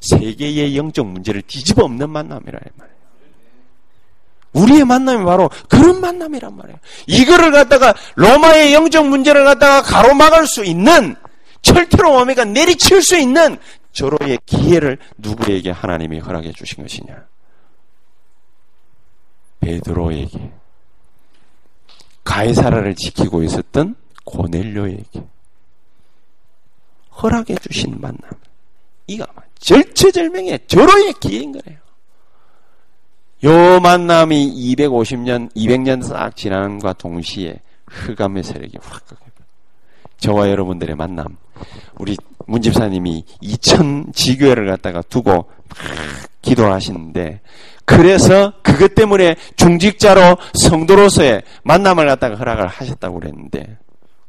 세계의 0.01 0.77
영적 0.77 1.07
문제를 1.07 1.43
뒤집어 1.43 1.85
없는 1.85 2.11
만남이라 2.11 2.59
말이에요. 2.75 2.97
우리의 4.53 4.85
만남이 4.85 5.25
바로 5.25 5.51
그런 5.69 6.01
만남이란 6.01 6.57
말이에요. 6.57 6.79
이거를 7.07 7.51
갖다가 7.51 7.95
로마의 8.15 8.73
영적 8.73 9.07
문제를 9.07 9.45
갖다가 9.45 9.83
가로막을 9.83 10.47
수 10.47 10.65
있는 10.65 11.15
철퇴로 11.61 12.13
뭡니까 12.13 12.45
내리칠 12.45 13.03
수 13.03 13.19
있는 13.19 13.59
저로의 13.93 14.39
기회를 14.47 14.99
누구에게 15.19 15.71
하나님이 15.71 16.21
허락해 16.21 16.53
주신 16.53 16.83
것이냐? 16.83 17.25
베드로에게 19.61 20.53
가이사라를 22.25 22.95
지키고 22.95 23.43
있었던 23.43 23.95
고넬료에게 24.25 25.23
허락해 27.23 27.55
주신 27.57 28.01
만남. 28.01 28.31
이가 29.07 29.27
절체절명의 29.59 30.61
저로의 30.67 31.15
기회인 31.21 31.53
거예요. 31.53 31.79
요 33.45 33.81
만남이 33.81 34.75
250년, 34.75 35.53
200년 35.55 36.03
싹 36.03 36.37
지나는과 36.37 36.95
동시에 36.95 37.61
흑암의 37.87 38.43
세력이 38.43 38.79
확. 38.83 39.05
저와 40.19 40.51
여러분들의 40.51 40.97
만남. 40.97 41.37
우리 41.99 42.17
문집사님이 42.47 43.25
2000 43.41 44.13
지교회를 44.15 44.67
갖다가 44.67 45.03
두고 45.03 45.51
기도하시는데 46.43 47.41
그래서 47.85 48.53
그것 48.63 48.95
때문에 48.95 49.37
중직자로 49.57 50.37
성도로서의 50.55 51.43
만남을 51.65 52.07
갖다가 52.07 52.37
허락을 52.37 52.67
하셨다고 52.67 53.21
그랬는데 53.21 53.79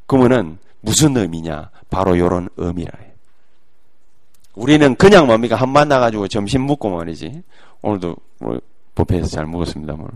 그러면은 0.05 0.57
무슨 0.81 1.17
의미냐? 1.17 1.69
바로 1.89 2.17
요런 2.17 2.49
의미라. 2.57 3.06
우리는 4.57 4.95
그냥 4.95 5.27
뭡니까? 5.27 5.55
한 5.55 5.69
만나가지고 5.69 6.27
점심 6.27 6.65
먹고 6.65 6.89
말이지. 6.89 7.43
오늘도 7.83 8.15
뭐 8.39 8.59
부페에서 8.95 9.27
잘 9.27 9.45
먹었습니다. 9.45 9.93
뭐. 9.93 10.09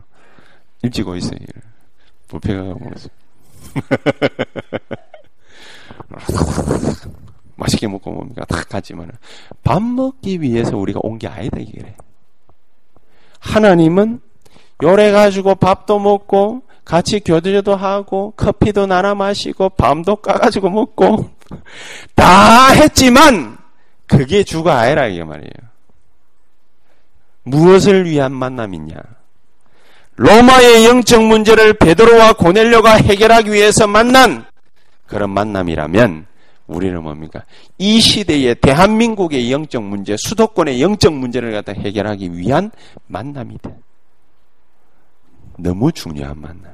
일찍 0.82 1.08
오 1.08 1.16
있어요. 1.16 1.38
부페가 2.28 2.64
먹었어요. 2.64 3.10
맛있게 7.56 7.88
먹고 7.88 8.12
뭡니까? 8.12 8.44
다 8.46 8.64
갔지만 8.68 9.12
밥 9.64 9.82
먹기 9.84 10.42
위해서 10.42 10.76
우리가 10.76 11.00
온 11.04 11.20
게 11.20 11.28
아니다 11.28 11.58
이게 11.60 11.94
하나님은 13.40 14.20
요래 14.82 15.12
가지고 15.12 15.54
밥도 15.56 16.00
먹고 16.00 16.64
같이 16.84 17.20
교제도 17.20 17.76
하고 17.76 18.34
커피도 18.36 18.88
나눠 18.88 19.14
마시고 19.14 19.70
밤도 19.70 20.16
까가지고 20.18 20.72
먹고 20.72 21.30
다 22.16 22.70
했지만 22.72 23.61
그게 24.12 24.44
주가 24.44 24.80
아니라 24.80 25.08
이게 25.08 25.24
말이에요. 25.24 25.72
무엇을 27.44 28.06
위한 28.06 28.34
만남이냐? 28.34 28.96
로마의 30.18 30.86
영적 30.86 31.24
문제를 31.24 31.74
베드로와 31.74 32.34
고넬료가 32.34 32.96
해결하기 32.96 33.52
위해서 33.52 33.88
만난 33.88 34.46
그런 35.08 35.30
만남이라면 35.30 36.28
우리는 36.68 37.02
뭡니까? 37.02 37.44
이 37.78 38.00
시대의 38.00 38.56
대한민국의 38.56 39.52
영적 39.52 39.84
문제, 39.84 40.16
수도권의 40.18 40.82
영적 40.82 41.14
문제를 41.14 41.52
갖다 41.54 41.72
해결하기 41.72 42.38
위한 42.38 42.72
만남이다. 43.08 43.72
너무 45.58 45.92
중요한 45.92 46.40
만남. 46.40 46.72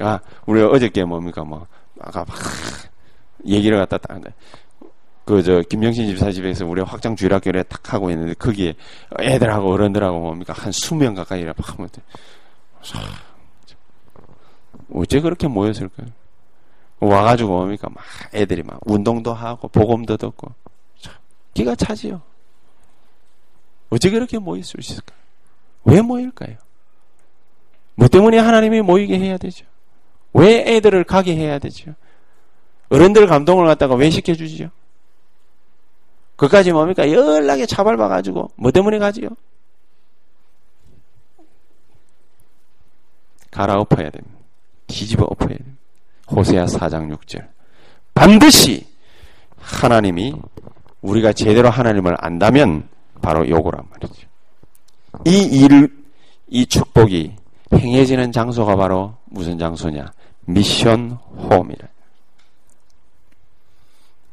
아, 0.00 0.18
우리 0.46 0.60
어저께 0.62 1.04
뭡니까? 1.04 1.44
뭐, 1.44 1.66
아까 2.00 2.24
막 2.24 2.36
얘기를 3.46 3.78
갖다 3.78 3.98
딱, 3.98 4.20
그, 5.24 5.42
저, 5.42 5.62
김영신 5.62 6.06
집사 6.06 6.30
집에서 6.30 6.66
우리 6.66 6.82
확장 6.82 7.16
주일학교를 7.16 7.64
딱 7.64 7.94
하고 7.94 8.10
있는데, 8.10 8.34
거기에 8.34 8.74
애들하고 9.20 9.72
어른들하고 9.72 10.20
뭡니까? 10.20 10.52
한 10.52 10.70
수명 10.72 11.14
가까이 11.14 11.44
막 11.44 11.56
하면 11.58 11.88
돼. 11.90 12.02
어째 14.92 15.20
그렇게 15.20 15.48
모였을까요? 15.48 16.08
와가지고 17.00 17.50
뭡니까? 17.50 17.88
막 17.92 18.04
애들이 18.34 18.62
막 18.62 18.78
운동도 18.84 19.32
하고, 19.32 19.68
복음도 19.68 20.16
듣고. 20.16 20.52
기가 21.54 21.74
차지요. 21.74 22.20
어째 23.90 24.10
그렇게 24.10 24.38
모일 24.38 24.64
수 24.64 24.76
있을까요? 24.78 25.18
왜 25.84 26.02
모일까요? 26.02 26.56
뭐 27.94 28.08
때문에 28.08 28.38
하나님이 28.38 28.82
모이게 28.82 29.18
해야 29.18 29.38
되죠? 29.38 29.64
왜 30.32 30.76
애들을 30.76 31.04
가게 31.04 31.36
해야 31.36 31.58
되죠? 31.58 31.94
어른들 32.88 33.26
감동을 33.26 33.66
갖다가 33.66 33.94
왜 33.94 34.10
시켜주지요? 34.10 34.68
그까지 36.46 36.72
뭡니까? 36.72 37.10
연락에 37.10 37.66
차밟아가지고, 37.66 38.50
뭐 38.56 38.70
때문에 38.70 38.98
가지요? 38.98 39.28
갈아엎어야 43.50 44.10
됩니다. 44.10 44.38
뒤집어 44.86 45.24
엎어야 45.24 45.56
됩니다. 45.56 45.78
호세아 46.30 46.66
4장 46.66 47.16
6절. 47.16 47.46
반드시 48.14 48.86
하나님이 49.58 50.34
우리가 51.02 51.32
제대로 51.32 51.70
하나님을 51.70 52.16
안다면 52.18 52.88
바로 53.22 53.48
요거란 53.48 53.86
말이죠. 53.90 54.26
이 55.24 55.42
일, 55.44 55.88
이 56.48 56.66
축복이 56.66 57.36
행해지는 57.72 58.32
장소가 58.32 58.76
바로 58.76 59.16
무슨 59.26 59.58
장소냐? 59.58 60.12
미션 60.46 61.12
홈이라. 61.50 61.88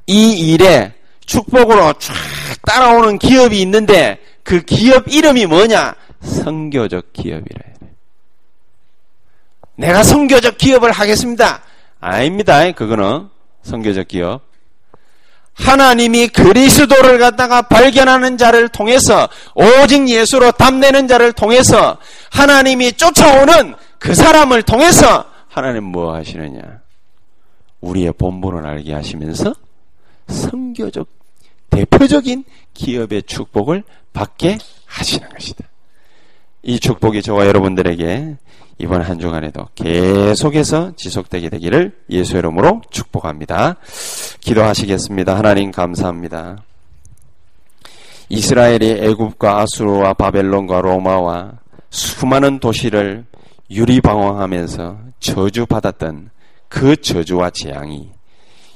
이 0.07 0.51
일에 0.51 0.93
축복으로 1.32 1.94
쫙 1.94 2.14
따라오는 2.64 3.18
기업이 3.18 3.62
있는데 3.62 4.20
그 4.44 4.62
기업 4.62 5.08
이름이 5.08 5.46
뭐냐? 5.46 5.96
성교적 6.22 7.14
기업이라. 7.14 7.62
내가 9.78 10.04
성교적 10.04 10.58
기업을 10.58 10.92
하겠습니다. 10.92 11.64
아닙니다. 12.02 12.70
그거는 12.74 13.30
성교적 13.64 14.10
기업. 14.10 14.42
하나님이 15.54 16.28
그리스도를 16.28 17.18
갖다가 17.18 17.62
발견하는 17.62 18.38
자를 18.38 18.68
통해서 18.68 19.30
오직 19.56 20.10
예수로 20.10 20.52
담내는 20.52 21.08
자를 21.08 21.32
통해서 21.32 21.98
하나님이 22.32 22.94
쫓아오는 22.94 23.76
그 24.00 24.14
사람을 24.14 24.64
통해서 24.64 25.26
하나님 25.48 25.86
뭐 25.86 26.14
하시느냐? 26.14 26.82
우리의 27.80 28.14
본분을 28.14 28.66
알게 28.66 28.94
하시면서 28.94 29.54
성교적 30.28 31.21
대표적인 31.72 32.44
기업의 32.74 33.24
축복을 33.24 33.84
받게 34.14 34.60
하시는 34.86 35.28
것이다. 35.30 35.66
이 36.64 36.80
축복이 36.80 37.24
저와 37.24 37.48
여러분들에게 37.48 38.38
이번 38.78 39.02
한 39.02 39.20
주간에도 39.20 39.68
계속해서 39.76 40.94
지속되게 40.96 41.50
되기를 41.50 41.98
예수 42.10 42.38
이름으로 42.38 42.82
축복합니다. 42.90 43.78
기도하시겠습니다. 44.40 45.38
하나님 45.38 45.72
감사합니다. 45.72 46.64
이스라엘이 48.30 48.92
애굽과 49.02 49.60
아수르와 49.60 50.14
바벨론과 50.14 50.82
로마와 50.82 51.54
수많은 51.90 52.60
도시를 52.60 53.26
유리방황하면서 53.70 54.98
저주받았던 55.20 56.30
그 56.68 56.96
저주와 56.96 57.52
재앙이 57.52 58.10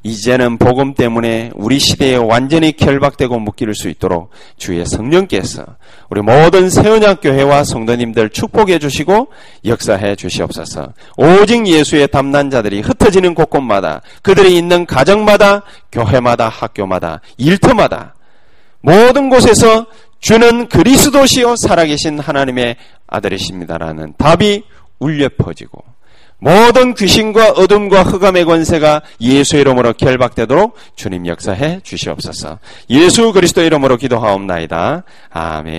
이제는 0.06 0.60
복음 0.60 0.94
때문에 0.94 1.50
우리 1.56 1.80
시대에 1.80 2.16
완전히 2.16 2.74
결박되고 2.74 3.40
묶일 3.40 3.74
수 3.74 3.90
있도록 3.90 4.30
주의 4.56 4.86
성령께서 4.86 5.66
우리 6.12 6.22
모든 6.22 6.70
세언약 6.70 7.22
교회와 7.22 7.64
성도님들 7.64 8.30
축복해 8.30 8.78
주시고 8.78 9.30
역사해 9.66 10.16
주시옵소서. 10.16 10.94
오직 11.18 11.66
예수의 11.66 12.08
담난 12.10 12.52
자들이 12.52 12.82
흩어지는 12.82 13.34
곳곳마다 13.34 14.04
그들이 14.22 14.56
있는 14.56 14.86
가정마다 14.86 15.64
교회마다 15.92 16.50
학교마다 16.50 17.22
일터마다 17.38 18.14
모든 18.82 19.32
곳에서 19.32 19.88
주는 20.20 20.70
그리스도시요 20.70 21.56
살아계신 21.56 22.20
하나님의 22.20 22.76
아들이십니다라는 23.08 24.14
답이 24.20 24.66
울려 25.00 25.30
퍼지고 25.36 25.95
모든 26.40 26.94
귀신과 26.94 27.52
어둠과 27.52 28.04
흑암의 28.04 28.46
권세가 28.46 29.02
예수 29.22 29.58
이름으로 29.58 29.94
결박되도록 29.94 30.76
주님 30.96 31.28
역사해 31.28 31.80
주시옵소서. 31.84 32.60
예수 32.90 33.32
그리스도 33.32 33.62
이름으로 33.62 33.98
기도하옵나이다. 33.98 35.04
아멘. 35.32 35.74